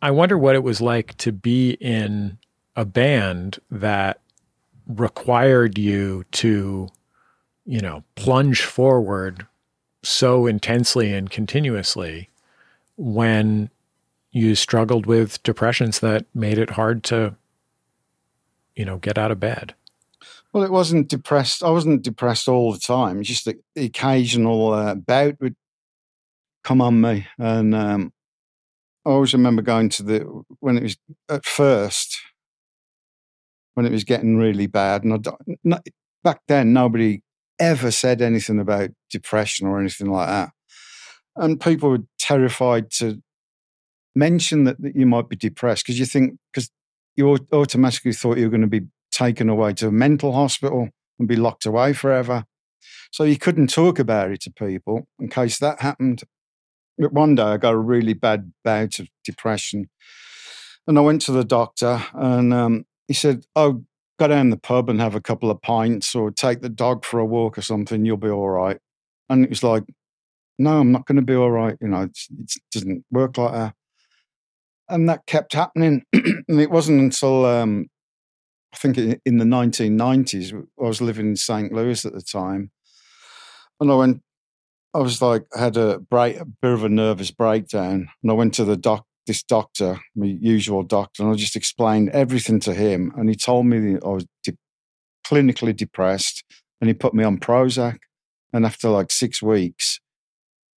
I 0.00 0.10
wonder 0.12 0.38
what 0.38 0.54
it 0.54 0.62
was 0.62 0.80
like 0.80 1.16
to 1.18 1.32
be 1.32 1.72
in 1.72 2.38
a 2.76 2.84
band 2.84 3.58
that 3.70 4.20
required 4.86 5.76
you 5.76 6.24
to, 6.32 6.88
you 7.66 7.80
know, 7.80 8.04
plunge 8.14 8.62
forward 8.62 9.46
so 10.02 10.46
intensely 10.46 11.12
and 11.12 11.28
continuously 11.28 12.30
when 12.96 13.68
you 14.30 14.54
struggled 14.54 15.06
with 15.06 15.42
depressions 15.42 15.98
that 16.00 16.24
made 16.34 16.58
it 16.58 16.70
hard 16.70 17.02
to, 17.02 17.34
you 18.76 18.84
know, 18.84 18.98
get 18.98 19.18
out 19.18 19.32
of 19.32 19.40
bed. 19.40 19.74
Well, 20.52 20.62
it 20.62 20.70
wasn't 20.70 21.08
depressed. 21.08 21.62
I 21.62 21.70
wasn't 21.70 22.02
depressed 22.02 22.48
all 22.48 22.72
the 22.72 22.78
time. 22.78 23.22
Just 23.22 23.44
the, 23.44 23.58
occasional 23.76 24.72
uh, 24.72 24.94
bout 24.94 25.40
would 25.40 25.56
come 26.62 26.80
on 26.80 27.00
me, 27.00 27.26
and 27.38 27.74
um, 27.74 28.12
I 29.08 29.12
always 29.12 29.32
remember 29.32 29.62
going 29.62 29.88
to 29.90 30.02
the 30.02 30.18
when 30.60 30.76
it 30.76 30.82
was 30.82 30.96
at 31.30 31.46
first 31.46 32.18
when 33.72 33.86
it 33.86 33.92
was 33.92 34.04
getting 34.04 34.36
really 34.36 34.66
bad, 34.66 35.04
and 35.04 35.14
I 35.14 35.16
don't- 35.16 35.88
back 36.22 36.42
then 36.48 36.72
nobody 36.72 37.22
ever 37.58 37.90
said 37.90 38.20
anything 38.20 38.60
about 38.60 38.90
depression 39.08 39.66
or 39.66 39.80
anything 39.80 40.10
like 40.10 40.28
that, 40.28 40.50
and 41.36 41.58
people 41.60 41.90
were 41.90 42.04
terrified 42.18 42.90
to 42.98 43.22
mention 44.14 44.64
that, 44.64 44.82
that 44.82 44.94
you 44.94 45.06
might 45.06 45.28
be 45.28 45.36
depressed 45.36 45.84
because 45.86 45.98
you 45.98 46.04
think 46.06 46.38
because 46.52 46.70
you 47.16 47.30
automatically 47.52 48.12
thought 48.12 48.36
you 48.36 48.44
were 48.44 48.50
going 48.50 48.60
to 48.60 48.80
be 48.80 48.88
taken 49.10 49.48
away 49.48 49.72
to 49.74 49.88
a 49.88 49.92
mental 49.92 50.32
hospital 50.32 50.90
and 51.18 51.28
be 51.28 51.36
locked 51.36 51.64
away 51.64 51.94
forever. 51.94 52.44
So 53.10 53.24
you 53.24 53.38
couldn't 53.38 53.68
talk 53.70 53.98
about 53.98 54.32
it 54.32 54.42
to 54.42 54.52
people 54.52 55.08
in 55.18 55.28
case 55.28 55.58
that 55.60 55.80
happened. 55.80 56.24
One 56.98 57.34
day 57.34 57.42
I 57.42 57.56
got 57.56 57.74
a 57.74 57.78
really 57.78 58.12
bad 58.14 58.52
bout 58.64 58.98
of 58.98 59.08
depression. 59.24 59.88
And 60.86 60.98
I 60.98 61.02
went 61.02 61.22
to 61.22 61.32
the 61.32 61.44
doctor 61.44 62.02
and 62.14 62.52
um, 62.52 62.84
he 63.06 63.14
said, 63.14 63.44
Oh, 63.54 63.84
go 64.18 64.28
down 64.28 64.50
the 64.50 64.56
pub 64.56 64.88
and 64.88 65.00
have 65.00 65.14
a 65.14 65.20
couple 65.20 65.50
of 65.50 65.62
pints 65.62 66.14
or 66.14 66.30
take 66.30 66.60
the 66.60 66.68
dog 66.68 67.04
for 67.04 67.20
a 67.20 67.26
walk 67.26 67.56
or 67.56 67.62
something, 67.62 68.04
you'll 68.04 68.16
be 68.16 68.30
all 68.30 68.48
right. 68.48 68.78
And 69.28 69.44
it 69.44 69.50
was 69.50 69.62
like, 69.62 69.84
No, 70.58 70.80
I'm 70.80 70.92
not 70.92 71.06
going 71.06 71.16
to 71.16 71.22
be 71.22 71.34
all 71.34 71.50
right. 71.50 71.76
You 71.80 71.88
know, 71.88 72.02
it 72.02 72.52
doesn't 72.72 73.04
work 73.10 73.38
like 73.38 73.52
that. 73.52 73.74
And 74.88 75.08
that 75.08 75.26
kept 75.26 75.52
happening. 75.52 76.04
and 76.12 76.60
it 76.60 76.70
wasn't 76.70 77.00
until 77.00 77.44
um, 77.44 77.86
I 78.72 78.76
think 78.76 78.98
in 79.24 79.38
the 79.38 79.44
1990s, 79.44 80.54
I 80.54 80.82
was 80.82 81.00
living 81.00 81.28
in 81.28 81.36
St. 81.36 81.72
Louis 81.72 82.04
at 82.04 82.12
the 82.12 82.22
time. 82.22 82.70
And 83.80 83.90
I 83.90 83.94
went, 83.94 84.22
I 84.94 84.98
was 84.98 85.20
like, 85.20 85.44
had 85.56 85.76
a 85.76 85.98
break, 85.98 86.38
a 86.40 86.44
bit 86.44 86.72
of 86.72 86.84
a 86.84 86.88
nervous 86.88 87.30
breakdown. 87.30 88.08
And 88.22 88.30
I 88.30 88.34
went 88.34 88.54
to 88.54 88.64
the 88.64 88.76
doc, 88.76 89.04
this 89.26 89.42
doctor, 89.42 90.00
my 90.16 90.26
usual 90.26 90.82
doctor, 90.82 91.22
and 91.22 91.32
I 91.32 91.36
just 91.36 91.56
explained 91.56 92.10
everything 92.10 92.60
to 92.60 92.74
him. 92.74 93.12
And 93.16 93.28
he 93.28 93.34
told 93.34 93.66
me 93.66 93.96
I 94.02 94.08
was 94.08 94.26
de- 94.42 94.56
clinically 95.26 95.76
depressed 95.76 96.42
and 96.80 96.88
he 96.88 96.94
put 96.94 97.14
me 97.14 97.24
on 97.24 97.38
Prozac. 97.38 97.98
And 98.52 98.64
after 98.64 98.88
like 98.88 99.10
six 99.10 99.42
weeks, 99.42 100.00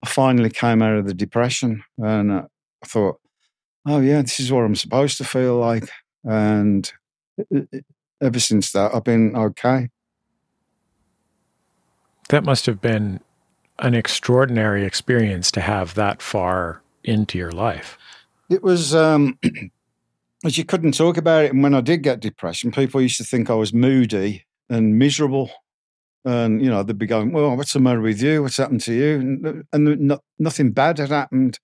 I 0.03 0.09
finally 0.09 0.49
came 0.49 0.81
out 0.81 0.97
of 0.97 1.07
the 1.07 1.13
depression. 1.13 1.83
And 1.97 2.31
uh, 2.31 2.45
I 2.83 2.87
thought, 2.87 3.19
oh, 3.87 4.01
yeah, 4.01 4.21
this 4.21 4.39
is 4.41 4.51
what 4.51 4.65
I'm 4.65 4.75
supposed 4.75 5.17
to 5.19 5.23
feel 5.23 5.55
like. 5.57 5.89
And 6.25 6.91
ever 8.21 8.39
since 8.39 8.73
that, 8.73 8.93
I've 8.93 9.05
been 9.05 9.35
okay. 9.35 9.89
That 12.29 12.43
must 12.43 12.65
have 12.65 12.81
been 12.81 13.21
an 13.79 13.93
extraordinary 13.93 14.85
experience 14.85 15.51
to 15.51 15.61
have 15.61 15.95
that 15.95 16.21
far 16.21 16.81
into 17.03 17.37
your 17.37 17.51
life. 17.51 17.97
It 18.49 18.63
was, 18.63 18.93
um, 18.93 19.39
as 20.45 20.57
you 20.57 20.65
couldn't 20.65 20.93
talk 20.93 21.17
about 21.17 21.45
it. 21.45 21.53
And 21.53 21.63
when 21.63 21.73
I 21.73 21.81
did 21.81 22.03
get 22.03 22.19
depression, 22.19 22.71
people 22.71 23.01
used 23.01 23.17
to 23.17 23.23
think 23.23 23.49
I 23.49 23.55
was 23.55 23.73
moody 23.73 24.45
and 24.69 24.97
miserable. 24.97 25.51
And, 26.23 26.63
you 26.63 26.69
know, 26.69 26.83
they'd 26.83 26.97
be 26.97 27.07
going, 27.07 27.31
well, 27.31 27.55
what's 27.57 27.73
the 27.73 27.79
matter 27.79 28.01
with 28.01 28.21
you? 28.21 28.43
What's 28.43 28.57
happened 28.57 28.81
to 28.81 28.93
you? 28.93 29.19
And, 29.19 29.63
and 29.73 29.99
no, 30.01 30.19
nothing 30.37 30.71
bad 30.71 30.99
had 30.99 31.09
happened. 31.09 31.59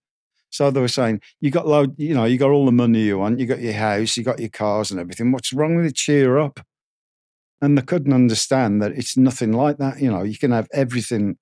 So 0.50 0.72
they 0.72 0.80
were 0.80 0.88
saying, 0.88 1.22
you 1.42 1.52
got 1.52 1.68
load, 1.68 1.94
you 2.00 2.14
know, 2.14 2.26
you 2.26 2.38
got 2.38 2.52
all 2.52 2.66
the 2.66 2.72
money 2.72 3.02
you 3.02 3.20
want, 3.20 3.40
you 3.40 3.46
got 3.46 3.60
your 3.60 3.74
house, 3.74 4.16
you 4.16 4.24
got 4.24 4.40
your 4.40 4.50
cars 4.50 4.92
and 4.92 5.00
everything. 5.00 5.32
What's 5.32 5.54
wrong 5.54 5.76
with 5.76 5.86
it? 5.86 5.96
Cheer 5.96 6.38
up. 6.38 6.62
And 7.62 7.78
they 7.78 7.82
couldn't 7.82 8.14
understand 8.14 8.82
that 8.82 8.92
it's 8.92 9.18
nothing 9.18 9.52
like 9.52 9.78
that. 9.78 10.00
You 10.00 10.12
know, 10.12 10.24
you 10.24 10.38
can 10.38 10.52
have 10.52 10.68
everything 10.74 11.38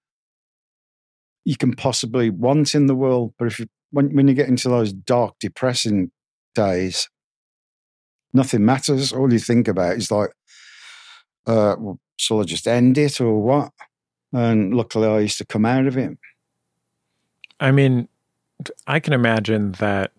you 1.45 1.55
can 1.55 1.73
possibly 1.73 2.29
want 2.29 2.75
in 2.75 2.87
the 2.87 2.95
world, 2.95 3.33
but 3.37 3.45
if 3.45 3.59
you, 3.59 3.67
when 3.91 4.13
when 4.15 4.27
you 4.27 4.33
get 4.33 4.49
into 4.49 4.67
those 4.67 4.91
dark, 4.91 5.35
depressing 5.39 6.11
days, 6.55 7.07
nothing 8.33 8.65
matters. 8.65 9.13
All 9.13 9.31
you 9.31 9.39
think 9.39 9.67
about 9.67 9.95
is 9.95 10.11
like, 10.11 10.31
uh, 11.45 11.75
well, 11.77 11.99
shall 12.17 12.41
I 12.41 12.43
just 12.43 12.67
end 12.67 12.97
it 12.97 13.21
or 13.21 13.41
what? 13.41 13.71
And 14.33 14.75
luckily, 14.75 15.07
I 15.07 15.19
used 15.19 15.37
to 15.37 15.45
come 15.45 15.65
out 15.65 15.85
of 15.85 15.97
it. 15.97 16.17
I 17.59 17.71
mean, 17.71 18.09
I 18.87 18.99
can 18.99 19.13
imagine 19.13 19.73
that 19.73 20.11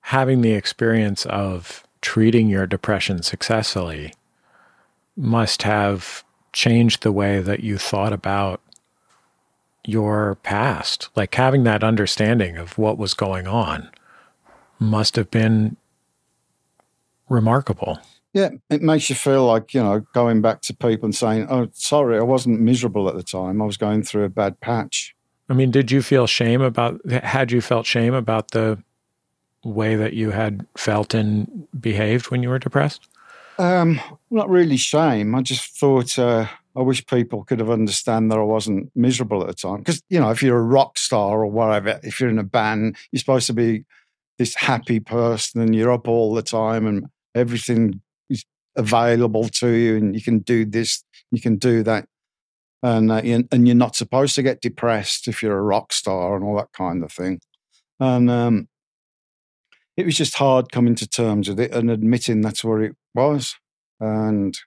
having 0.00 0.40
the 0.40 0.52
experience 0.52 1.26
of 1.26 1.84
treating 2.00 2.48
your 2.48 2.66
depression 2.66 3.22
successfully 3.22 4.14
must 5.16 5.62
have 5.62 6.24
changed 6.52 7.02
the 7.02 7.12
way 7.12 7.40
that 7.40 7.60
you 7.60 7.76
thought 7.76 8.12
about 8.12 8.60
your 9.84 10.36
past. 10.42 11.08
Like 11.14 11.34
having 11.34 11.64
that 11.64 11.84
understanding 11.84 12.56
of 12.56 12.78
what 12.78 12.98
was 12.98 13.14
going 13.14 13.46
on 13.46 13.90
must 14.78 15.16
have 15.16 15.30
been 15.30 15.76
remarkable. 17.28 17.98
Yeah, 18.32 18.50
it 18.68 18.82
makes 18.82 19.08
you 19.08 19.14
feel 19.14 19.46
like, 19.46 19.74
you 19.74 19.82
know, 19.82 20.00
going 20.12 20.42
back 20.42 20.60
to 20.62 20.74
people 20.74 21.04
and 21.04 21.14
saying, 21.14 21.46
oh, 21.48 21.68
sorry, 21.72 22.18
I 22.18 22.22
wasn't 22.22 22.60
miserable 22.60 23.08
at 23.08 23.14
the 23.14 23.22
time. 23.22 23.62
I 23.62 23.64
was 23.64 23.76
going 23.76 24.02
through 24.02 24.24
a 24.24 24.28
bad 24.28 24.58
patch. 24.60 25.14
I 25.48 25.52
mean, 25.52 25.70
did 25.70 25.92
you 25.92 26.02
feel 26.02 26.26
shame 26.26 26.60
about, 26.60 27.00
had 27.08 27.52
you 27.52 27.60
felt 27.60 27.86
shame 27.86 28.12
about 28.12 28.50
the 28.50 28.82
way 29.62 29.94
that 29.94 30.14
you 30.14 30.30
had 30.30 30.66
felt 30.76 31.14
and 31.14 31.68
behaved 31.78 32.30
when 32.30 32.42
you 32.42 32.48
were 32.48 32.58
depressed? 32.58 33.06
Um, 33.58 34.00
not 34.30 34.50
really 34.50 34.78
shame. 34.78 35.34
I 35.34 35.42
just 35.42 35.78
thought 35.78 36.18
uh, 36.18 36.46
I 36.76 36.82
wish 36.82 37.06
people 37.06 37.44
could 37.44 37.60
have 37.60 37.70
understand 37.70 38.30
that 38.30 38.38
I 38.38 38.42
wasn't 38.42 38.90
miserable 38.94 39.42
at 39.42 39.46
the 39.46 39.54
time. 39.54 39.78
Because 39.78 40.02
you 40.08 40.18
know, 40.18 40.30
if 40.30 40.42
you're 40.42 40.58
a 40.58 40.62
rock 40.62 40.98
star 40.98 41.40
or 41.40 41.46
whatever, 41.46 42.00
if 42.02 42.20
you're 42.20 42.30
in 42.30 42.38
a 42.38 42.44
band, 42.44 42.96
you're 43.12 43.20
supposed 43.20 43.46
to 43.46 43.52
be 43.52 43.84
this 44.38 44.54
happy 44.56 45.00
person, 45.00 45.60
and 45.60 45.74
you're 45.74 45.92
up 45.92 46.08
all 46.08 46.34
the 46.34 46.42
time, 46.42 46.86
and 46.86 47.06
everything 47.34 48.00
is 48.28 48.44
available 48.76 49.48
to 49.48 49.68
you, 49.68 49.96
and 49.96 50.14
you 50.14 50.22
can 50.22 50.40
do 50.40 50.64
this, 50.64 51.04
you 51.30 51.40
can 51.40 51.56
do 51.56 51.82
that, 51.84 52.06
and 52.82 53.12
uh, 53.12 53.22
and 53.24 53.66
you're 53.66 53.76
not 53.76 53.94
supposed 53.94 54.34
to 54.34 54.42
get 54.42 54.60
depressed 54.60 55.28
if 55.28 55.42
you're 55.42 55.58
a 55.58 55.62
rock 55.62 55.92
star 55.92 56.34
and 56.34 56.44
all 56.44 56.56
that 56.56 56.72
kind 56.72 57.04
of 57.04 57.12
thing. 57.12 57.40
And 58.00 58.28
um, 58.28 58.68
it 59.96 60.04
was 60.04 60.16
just 60.16 60.36
hard 60.36 60.72
coming 60.72 60.94
to 60.96 61.08
terms 61.08 61.48
with 61.48 61.60
it 61.60 61.72
and 61.72 61.90
admitting 61.90 62.40
that's 62.40 62.64
where 62.64 62.82
it 62.82 62.96
was. 63.14 63.54
And 64.00 64.58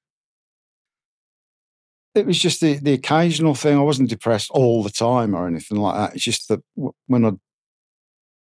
it 2.18 2.26
was 2.26 2.40
just 2.40 2.62
the, 2.62 2.76
the 2.76 2.94
occasional 2.94 3.56
thing. 3.56 3.78
I 3.78 3.82
wasn't 3.82 4.10
depressed 4.10 4.52
all 4.52 4.84
the 4.84 4.90
time 4.90 5.36
or 5.36 5.48
anything 5.48 5.78
like 5.78 5.96
that. 5.96 6.16
It's 6.16 6.24
just 6.24 6.50
that 6.50 6.62
when 7.06 7.26
I 7.26 7.32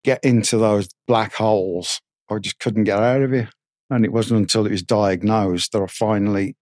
get 0.04 0.24
into 0.24 0.58
those 0.58 0.88
black 1.08 1.34
holes, 1.34 2.02
I 2.30 2.40
just 2.40 2.60
couldn't 2.60 2.86
get 2.86 3.00
out 3.00 3.22
of 3.22 3.34
it. 3.34 3.50
And 3.90 4.04
it 4.04 4.12
wasn't 4.12 4.40
until 4.40 4.66
it 4.66 4.72
was 4.72 4.82
diagnosed 4.82 5.72
that 5.72 5.82
I 5.82 5.88
finally 5.88 6.56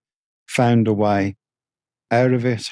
found 0.46 0.88
a 0.88 0.92
way 0.92 1.36
out 2.10 2.32
of 2.32 2.44
it. 2.44 2.70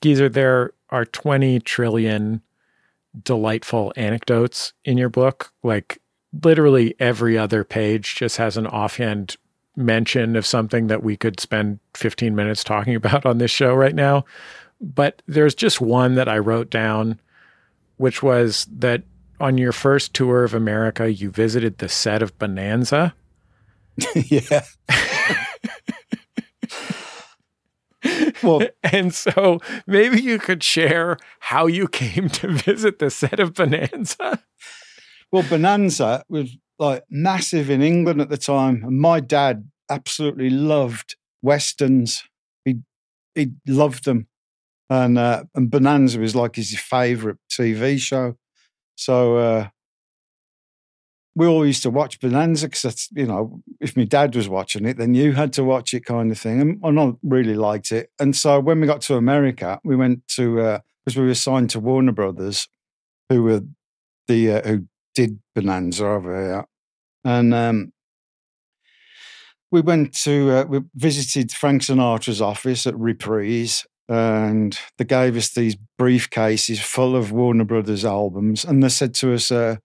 Geezer, 0.00 0.28
there 0.28 0.72
are 0.90 1.04
20 1.04 1.60
trillion 1.60 2.42
delightful 3.22 3.92
anecdotes 3.96 4.72
in 4.84 4.98
your 4.98 5.08
book. 5.08 5.52
Like 5.62 6.00
literally 6.44 6.94
every 6.98 7.36
other 7.36 7.64
page 7.64 8.14
just 8.14 8.36
has 8.36 8.56
an 8.56 8.66
offhand 8.66 9.36
mention 9.76 10.36
of 10.36 10.46
something 10.46 10.86
that 10.86 11.02
we 11.02 11.16
could 11.16 11.38
spend 11.38 11.78
15 11.94 12.34
minutes 12.34 12.64
talking 12.64 12.94
about 12.96 13.26
on 13.26 13.38
this 13.38 13.50
show 13.50 13.74
right 13.74 13.94
now. 13.94 14.24
But 14.80 15.22
there's 15.26 15.54
just 15.54 15.80
one 15.80 16.16
that 16.16 16.28
I 16.28 16.38
wrote 16.38 16.70
down, 16.70 17.20
which 17.96 18.22
was 18.22 18.66
that 18.76 19.02
on 19.40 19.58
your 19.58 19.72
first 19.72 20.14
tour 20.14 20.44
of 20.44 20.54
America, 20.54 21.12
you 21.12 21.30
visited 21.30 21.78
the 21.78 21.88
set 21.88 22.22
of 22.22 22.38
Bonanza. 22.38 23.14
yeah. 24.14 24.64
well, 28.42 28.62
And 28.84 29.14
so 29.14 29.60
maybe 29.86 30.20
you 30.20 30.38
could 30.38 30.62
share 30.62 31.18
how 31.40 31.66
you 31.66 31.88
came 31.88 32.28
to 32.30 32.48
visit 32.48 32.98
the 32.98 33.10
set 33.10 33.40
of 33.40 33.54
Bonanza. 33.54 34.42
Well, 35.32 35.42
Bonanza 35.42 36.24
was 36.28 36.56
like 36.78 37.04
massive 37.10 37.70
in 37.70 37.82
England 37.82 38.20
at 38.20 38.28
the 38.28 38.36
time, 38.36 38.82
and 38.84 38.98
my 38.98 39.20
dad 39.20 39.70
absolutely 39.90 40.50
loved 40.50 41.16
westerns. 41.42 42.24
He 42.64 42.76
he 43.34 43.52
loved 43.66 44.04
them, 44.04 44.26
and 44.90 45.18
uh, 45.18 45.44
and 45.54 45.70
Bonanza 45.70 46.18
was 46.18 46.34
like 46.34 46.56
his 46.56 46.78
favorite 46.78 47.38
TV 47.50 47.98
show. 47.98 48.36
So 48.96 49.36
uh, 49.36 49.68
we 51.34 51.46
all 51.46 51.66
used 51.66 51.82
to 51.82 51.90
watch 51.90 52.20
Bonanza 52.20 52.68
because 52.68 53.08
you 53.12 53.26
know 53.26 53.60
if 53.80 53.96
my 53.96 54.04
dad 54.04 54.34
was 54.34 54.48
watching 54.48 54.84
it, 54.86 54.98
then 54.98 55.14
you 55.14 55.32
had 55.32 55.52
to 55.54 55.64
watch 55.64 55.94
it, 55.94 56.04
kind 56.04 56.30
of 56.30 56.38
thing. 56.38 56.80
And, 56.82 57.00
I 57.00 57.12
really 57.22 57.54
liked 57.54 57.92
it. 57.92 58.10
And 58.18 58.34
so 58.34 58.60
when 58.60 58.80
we 58.80 58.86
got 58.86 59.02
to 59.02 59.16
America, 59.16 59.80
we 59.84 59.96
went 59.96 60.26
to 60.28 60.80
because 61.04 61.16
we 61.16 61.26
were 61.26 61.34
signed 61.34 61.70
to 61.70 61.80
Warner 61.80 62.12
Brothers, 62.12 62.68
who 63.28 63.42
were 63.42 63.62
the 64.28 64.52
uh, 64.52 64.62
who 64.62 64.86
did 65.16 65.40
Bonanza 65.54 66.06
over 66.06 66.36
here, 66.36 66.64
and 67.24 67.52
um, 67.52 67.92
we 69.72 69.80
went 69.80 70.14
to 70.22 70.50
uh, 70.50 70.64
we 70.64 70.80
visited 70.94 71.50
Frank 71.50 71.82
Sinatra's 71.82 72.40
office 72.40 72.86
at 72.86 72.96
Reprise, 72.96 73.84
and 74.08 74.78
they 74.98 75.04
gave 75.04 75.36
us 75.36 75.52
these 75.52 75.76
briefcases 76.00 76.78
full 76.78 77.16
of 77.16 77.32
Warner 77.32 77.64
Brothers 77.64 78.04
albums, 78.04 78.64
and 78.64 78.82
they 78.82 78.88
said 78.88 79.14
to 79.14 79.34
us, 79.34 79.50
uh, 79.50 79.76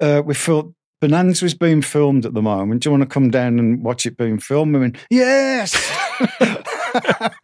uh, 0.00 0.22
"We 0.24 0.34
thought." 0.34 0.74
Bonanza 1.00 1.44
was 1.44 1.54
being 1.54 1.82
filmed 1.82 2.24
at 2.24 2.32
the 2.32 2.40
moment. 2.40 2.80
Do 2.80 2.86
you 2.86 2.92
want 2.92 3.02
to 3.02 3.12
come 3.12 3.28
down 3.28 3.58
and 3.58 3.82
watch 3.82 4.06
it 4.06 4.16
being 4.16 4.38
filmed? 4.38 4.72
We 4.72 4.78
went, 4.82 4.98
yes. 5.10 5.74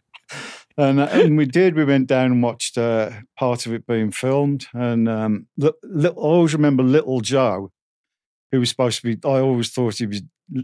and, 0.79 0.99
uh, 0.99 1.09
and 1.11 1.37
we 1.37 1.45
did. 1.45 1.75
We 1.75 1.83
went 1.83 2.07
down 2.07 2.31
and 2.31 2.43
watched 2.43 2.77
uh, 2.77 3.11
part 3.37 3.65
of 3.65 3.73
it 3.73 3.85
being 3.85 4.11
filmed. 4.11 4.67
And 4.73 5.09
um, 5.09 5.47
I 5.61 6.07
always 6.15 6.53
remember 6.53 6.83
Little 6.83 7.19
Joe, 7.19 7.71
who 8.51 8.61
was 8.61 8.69
supposed 8.69 9.01
to 9.01 9.15
be. 9.15 9.27
I 9.27 9.39
always 9.39 9.69
thought 9.71 9.97
he 9.97 10.05
was 10.05 10.21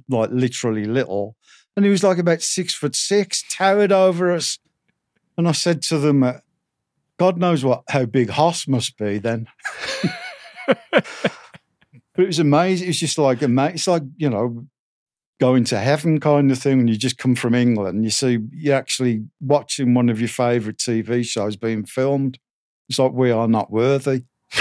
like 0.08 0.30
literally 0.32 0.86
little, 0.86 1.36
and 1.76 1.84
he 1.84 1.92
was 1.92 2.04
like 2.04 2.18
about 2.18 2.42
six 2.42 2.74
foot 2.74 2.96
six, 2.96 3.44
towered 3.52 3.92
over 3.92 4.32
us. 4.32 4.58
And 5.38 5.50
I 5.50 5.52
said 5.52 5.82
to 5.84 6.00
them, 6.00 6.24
uh, 6.24 6.38
"God 7.18 7.38
knows 7.38 7.66
what 7.66 7.84
how 7.90 8.06
big 8.06 8.30
Hoss 8.30 8.70
must 8.70 8.98
be 8.98 9.18
then." 9.18 9.48
but 10.66 11.06
it 12.18 12.28
was 12.28 12.40
amazing. 12.40 12.86
It 12.86 12.92
was 12.92 13.00
just 13.00 13.18
like 13.18 13.44
ama- 13.44 13.72
It's 13.74 13.88
like 13.88 14.04
you 14.16 14.30
know 14.30 14.66
going 15.40 15.66
to 15.66 15.78
heaven 15.78 16.20
kind 16.20 16.50
of 16.52 16.58
thing 16.58 16.80
and 16.80 16.90
you 16.90 16.98
just 16.98 17.18
come 17.18 17.36
from 17.36 17.54
England. 17.54 18.04
You 18.04 18.10
see, 18.10 18.40
you're 18.52 18.76
actually 18.76 19.26
watching 19.42 19.94
one 19.94 20.10
of 20.10 20.20
your 20.20 20.30
favourite 20.30 20.78
TV 20.78 21.26
shows 21.26 21.56
being 21.56 21.86
filmed. 21.86 22.40
It's 22.90 23.00
like 23.00 23.12
we 23.12 23.32
are 23.32 23.48
not 23.48 23.72
worthy. 23.72 24.24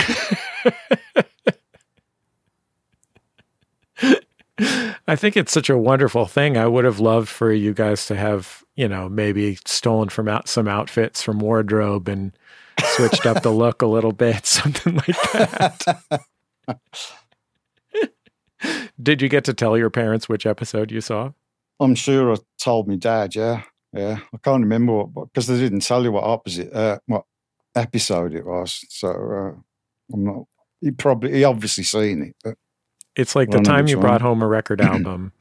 I 5.06 5.16
think 5.16 5.36
it's 5.36 5.52
such 5.52 5.68
a 5.68 5.76
wonderful 5.76 6.26
thing. 6.26 6.56
I 6.56 6.66
would 6.66 6.84
have 6.84 7.00
loved 7.00 7.28
for 7.28 7.52
you 7.52 7.74
guys 7.74 8.06
to 8.06 8.16
have, 8.16 8.64
you 8.74 8.88
know, 8.88 9.08
maybe 9.08 9.58
stolen 9.66 10.08
from 10.08 10.28
out 10.28 10.48
some 10.48 10.66
outfits 10.66 11.22
from 11.22 11.40
wardrobe 11.40 12.08
and 12.08 12.32
switched 12.82 13.26
up 13.26 13.42
the 13.42 13.50
look 13.50 13.82
a 13.82 13.86
little 13.86 14.12
bit, 14.12 14.46
something 14.46 14.94
like 14.96 15.32
that. 15.32 16.00
Did 19.02 19.20
you 19.22 19.28
get 19.28 19.44
to 19.44 19.54
tell 19.54 19.76
your 19.76 19.90
parents 19.90 20.28
which 20.28 20.46
episode 20.46 20.90
you 20.90 21.00
saw? 21.00 21.32
I'm 21.80 21.94
sure 21.94 22.32
I 22.32 22.36
told 22.58 22.86
my 22.88 22.96
dad. 22.96 23.34
Yeah, 23.34 23.62
yeah. 23.92 24.18
I 24.32 24.36
can't 24.38 24.62
remember 24.62 25.04
what 25.04 25.32
because 25.32 25.46
they 25.48 25.58
didn't 25.58 25.80
tell 25.80 26.02
you 26.04 26.12
what 26.12 26.24
opposite 26.24 26.72
uh, 26.72 26.98
what 27.06 27.24
episode 27.74 28.34
it 28.34 28.46
was. 28.46 28.84
So 28.88 29.08
uh, 29.08 29.60
I'm 30.12 30.24
not. 30.24 30.44
He 30.80 30.90
probably 30.92 31.32
he 31.32 31.44
obviously 31.44 31.84
seen 31.84 32.22
it, 32.22 32.36
but 32.44 32.56
It's 33.16 33.34
like 33.34 33.50
the 33.50 33.60
time 33.60 33.88
you 33.88 33.96
one. 33.96 34.02
brought 34.06 34.20
home 34.22 34.42
a 34.42 34.46
record 34.46 34.80
album, 34.80 35.32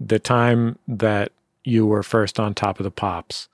the 0.00 0.18
time 0.18 0.78
that 0.88 1.32
you 1.64 1.86
were 1.86 2.02
first 2.02 2.40
on 2.40 2.54
top 2.54 2.80
of 2.80 2.84
the 2.84 2.90
pops, 2.90 3.48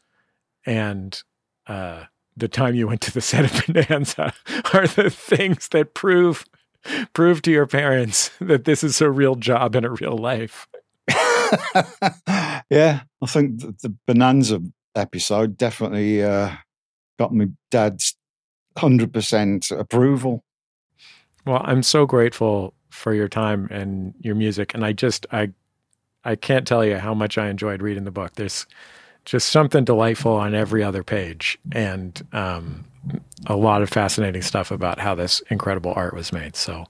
and 0.64 1.22
uh, 1.66 2.04
the 2.36 2.48
time 2.48 2.74
you 2.74 2.86
went 2.86 3.00
to 3.02 3.12
the 3.12 3.20
set 3.20 3.44
of 3.44 3.66
Bonanza 3.74 4.32
are 4.72 4.86
the 4.86 5.10
things 5.10 5.68
that 5.68 5.92
prove 5.94 6.46
prove 7.12 7.42
to 7.42 7.50
your 7.50 7.66
parents 7.66 8.30
that 8.40 8.64
this 8.64 8.82
is 8.82 9.00
a 9.00 9.10
real 9.10 9.34
job 9.34 9.74
and 9.74 9.86
a 9.86 9.90
real 9.90 10.16
life. 10.16 10.66
yeah, 12.70 13.02
I 13.22 13.26
think 13.26 13.60
the, 13.60 13.74
the 13.82 13.94
Bonanza 14.06 14.60
episode 14.94 15.56
definitely 15.56 16.22
uh, 16.22 16.52
got 17.18 17.34
my 17.34 17.48
dad's 17.70 18.16
hundred 18.76 19.12
percent 19.12 19.70
approval. 19.70 20.44
Well, 21.46 21.62
I'm 21.64 21.82
so 21.82 22.06
grateful 22.06 22.74
for 22.90 23.14
your 23.14 23.28
time 23.28 23.68
and 23.70 24.14
your 24.20 24.34
music, 24.34 24.74
and 24.74 24.84
I 24.84 24.92
just 24.92 25.26
I 25.30 25.52
I 26.24 26.34
can't 26.34 26.66
tell 26.66 26.84
you 26.84 26.96
how 26.96 27.14
much 27.14 27.38
I 27.38 27.48
enjoyed 27.48 27.82
reading 27.82 28.04
the 28.04 28.10
book. 28.10 28.34
There's 28.34 28.66
just 29.26 29.48
something 29.48 29.84
delightful 29.84 30.32
on 30.32 30.54
every 30.54 30.82
other 30.82 31.02
page, 31.02 31.58
and 31.72 32.26
um, 32.32 32.84
a 33.46 33.56
lot 33.56 33.82
of 33.82 33.90
fascinating 33.90 34.40
stuff 34.40 34.70
about 34.70 34.98
how 34.98 35.14
this 35.14 35.40
incredible 35.50 35.92
art 35.94 36.14
was 36.14 36.32
made. 36.32 36.56
So, 36.56 36.86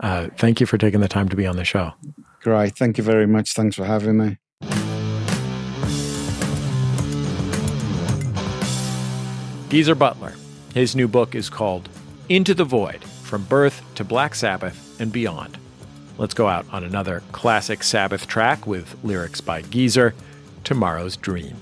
uh, 0.00 0.28
thank 0.38 0.60
you 0.60 0.66
for 0.66 0.78
taking 0.78 1.00
the 1.00 1.08
time 1.08 1.28
to 1.28 1.36
be 1.36 1.46
on 1.46 1.56
the 1.56 1.64
show. 1.64 1.92
Great, 2.40 2.76
thank 2.76 2.96
you 2.98 3.04
very 3.04 3.26
much. 3.26 3.52
Thanks 3.52 3.76
for 3.76 3.84
having 3.84 4.16
me. 4.16 4.38
Geezer 9.68 9.94
Butler. 9.94 10.34
His 10.74 10.94
new 10.96 11.08
book 11.08 11.34
is 11.34 11.50
called 11.50 11.88
Into 12.28 12.54
the 12.54 12.64
Void 12.64 13.04
From 13.04 13.44
Birth 13.44 13.82
to 13.96 14.04
Black 14.04 14.34
Sabbath 14.34 15.00
and 15.00 15.12
Beyond. 15.12 15.58
Let's 16.18 16.34
go 16.34 16.46
out 16.46 16.66
on 16.70 16.84
another 16.84 17.22
classic 17.32 17.82
Sabbath 17.82 18.26
track 18.26 18.66
with 18.66 18.96
lyrics 19.02 19.40
by 19.40 19.62
Geezer 19.62 20.14
Tomorrow's 20.62 21.16
Dream. 21.16 21.56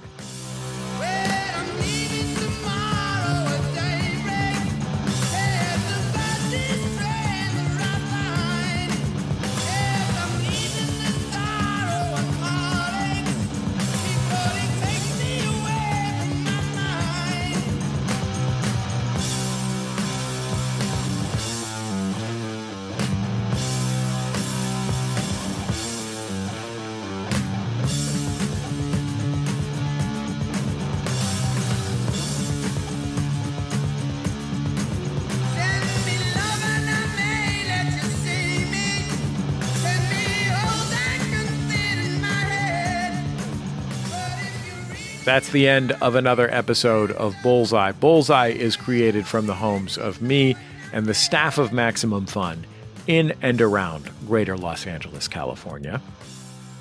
That's 45.31 45.51
the 45.51 45.69
end 45.69 45.93
of 45.93 46.17
another 46.17 46.53
episode 46.53 47.13
of 47.13 47.37
Bullseye. 47.41 47.93
Bullseye 47.93 48.49
is 48.49 48.75
created 48.75 49.29
from 49.29 49.47
the 49.47 49.55
homes 49.55 49.97
of 49.97 50.21
me 50.21 50.57
and 50.93 51.07
the 51.07 51.15
staff 51.15 51.57
of 51.57 51.73
Maximum 51.73 52.27
Fun 52.27 52.67
in 53.07 53.35
and 53.41 53.61
around 53.61 54.11
greater 54.27 54.57
Los 54.57 54.89
Angeles, 54.89 55.29
California. 55.29 56.03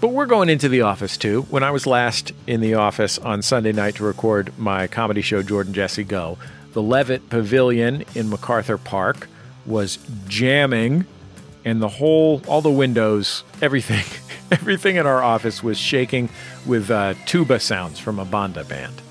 But 0.01 0.07
we're 0.07 0.25
going 0.25 0.49
into 0.49 0.67
the 0.67 0.81
office 0.81 1.15
too. 1.15 1.43
When 1.51 1.61
I 1.61 1.69
was 1.69 1.85
last 1.85 2.31
in 2.47 2.59
the 2.59 2.73
office 2.73 3.19
on 3.19 3.43
Sunday 3.43 3.71
night 3.71 3.97
to 3.97 4.03
record 4.03 4.57
my 4.57 4.87
comedy 4.87 5.21
show, 5.21 5.43
Jordan 5.43 5.73
Jesse 5.73 6.03
Go, 6.03 6.39
the 6.73 6.81
Levitt 6.81 7.29
Pavilion 7.29 8.03
in 8.15 8.31
MacArthur 8.31 8.79
Park 8.79 9.27
was 9.67 9.99
jamming, 10.27 11.05
and 11.63 11.83
the 11.83 11.87
whole, 11.87 12.41
all 12.47 12.63
the 12.63 12.71
windows, 12.71 13.43
everything, 13.61 14.05
everything 14.51 14.95
in 14.95 15.05
our 15.05 15.21
office 15.21 15.63
was 15.63 15.77
shaking 15.77 16.29
with 16.65 16.89
uh, 16.89 17.13
tuba 17.25 17.59
sounds 17.59 17.99
from 17.99 18.19
a 18.19 18.25
banda 18.25 18.63
band. 18.63 19.01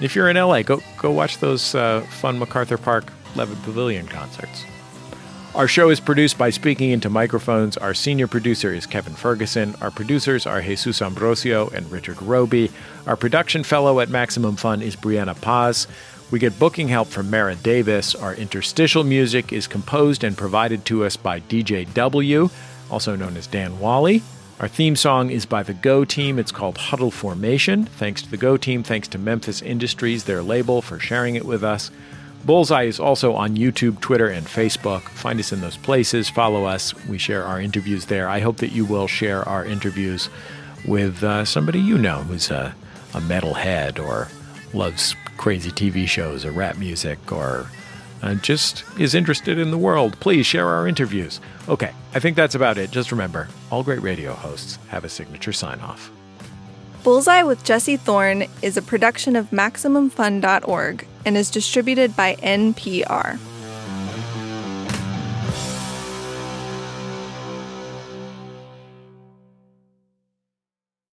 If 0.00 0.14
you're 0.14 0.28
in 0.28 0.36
LA, 0.36 0.62
go 0.62 0.80
go 0.98 1.10
watch 1.10 1.38
those 1.38 1.74
uh, 1.74 2.02
fun 2.02 2.38
MacArthur 2.38 2.78
Park 2.78 3.12
Levitt 3.34 3.62
Pavilion 3.62 4.06
concerts. 4.06 4.64
Our 5.54 5.66
show 5.66 5.88
is 5.90 5.98
produced 5.98 6.38
by 6.38 6.50
Speaking 6.50 6.90
Into 6.90 7.10
Microphones. 7.10 7.76
Our 7.76 7.94
senior 7.94 8.28
producer 8.28 8.72
is 8.72 8.86
Kevin 8.86 9.14
Ferguson. 9.14 9.74
Our 9.80 9.90
producers 9.90 10.46
are 10.46 10.60
Jesus 10.60 11.02
Ambrosio 11.02 11.68
and 11.70 11.90
Richard 11.90 12.22
Robey. 12.22 12.70
Our 13.06 13.16
production 13.16 13.64
fellow 13.64 13.98
at 13.98 14.08
Maximum 14.08 14.56
Fun 14.56 14.82
is 14.82 14.94
Brianna 14.94 15.40
Paz. 15.40 15.88
We 16.30 16.38
get 16.38 16.58
booking 16.58 16.88
help 16.88 17.08
from 17.08 17.30
Mara 17.30 17.56
Davis. 17.56 18.14
Our 18.14 18.34
interstitial 18.34 19.02
music 19.02 19.52
is 19.52 19.66
composed 19.66 20.22
and 20.22 20.36
provided 20.36 20.84
to 20.84 21.04
us 21.04 21.16
by 21.16 21.40
DJ 21.40 21.92
W, 21.94 22.50
also 22.90 23.16
known 23.16 23.36
as 23.36 23.46
Dan 23.46 23.80
Wally. 23.80 24.22
Our 24.60 24.66
theme 24.66 24.96
song 24.96 25.30
is 25.30 25.46
by 25.46 25.62
the 25.62 25.72
Go 25.72 26.04
Team. 26.04 26.36
It's 26.36 26.50
called 26.50 26.78
Huddle 26.78 27.12
Formation. 27.12 27.84
Thanks 27.84 28.22
to 28.22 28.30
the 28.30 28.36
Go 28.36 28.56
Team. 28.56 28.82
Thanks 28.82 29.06
to 29.08 29.18
Memphis 29.18 29.62
Industries, 29.62 30.24
their 30.24 30.42
label, 30.42 30.82
for 30.82 30.98
sharing 30.98 31.36
it 31.36 31.44
with 31.44 31.62
us. 31.62 31.92
Bullseye 32.44 32.82
is 32.84 32.98
also 32.98 33.34
on 33.34 33.56
YouTube, 33.56 34.00
Twitter, 34.00 34.26
and 34.26 34.44
Facebook. 34.48 35.02
Find 35.02 35.38
us 35.38 35.52
in 35.52 35.60
those 35.60 35.76
places. 35.76 36.28
Follow 36.28 36.64
us. 36.64 36.92
We 37.06 37.18
share 37.18 37.44
our 37.44 37.60
interviews 37.60 38.06
there. 38.06 38.28
I 38.28 38.40
hope 38.40 38.56
that 38.56 38.72
you 38.72 38.84
will 38.84 39.06
share 39.06 39.48
our 39.48 39.64
interviews 39.64 40.28
with 40.84 41.22
uh, 41.22 41.44
somebody 41.44 41.78
you 41.78 41.96
know 41.96 42.24
who's 42.24 42.50
a, 42.50 42.74
a 43.14 43.20
metalhead 43.20 44.04
or 44.04 44.26
loves 44.76 45.14
crazy 45.36 45.70
TV 45.70 46.08
shows 46.08 46.44
or 46.44 46.50
rap 46.50 46.78
music 46.78 47.30
or 47.30 47.70
uh, 48.22 48.34
just 48.34 48.84
is 48.98 49.14
interested 49.14 49.58
in 49.58 49.70
the 49.70 49.78
world. 49.78 50.18
Please 50.20 50.46
share 50.46 50.68
our 50.68 50.86
interviews. 50.86 51.40
Okay, 51.68 51.92
I 52.14 52.20
think 52.20 52.36
that's 52.36 52.54
about 52.54 52.78
it. 52.78 52.90
Just 52.90 53.12
remember 53.12 53.48
all 53.70 53.82
great 53.82 54.02
radio 54.02 54.32
hosts 54.32 54.78
have 54.88 55.04
a 55.04 55.08
signature 55.08 55.52
sign 55.52 55.80
off. 55.80 56.10
Bullseye 57.04 57.42
with 57.42 57.64
Jesse 57.64 57.96
Thorn 57.96 58.44
is 58.60 58.76
a 58.76 58.82
production 58.82 59.36
of 59.36 59.50
MaximumFun.org 59.50 61.06
and 61.24 61.36
is 61.36 61.50
distributed 61.50 62.16
by 62.16 62.34
NPR. 62.36 63.38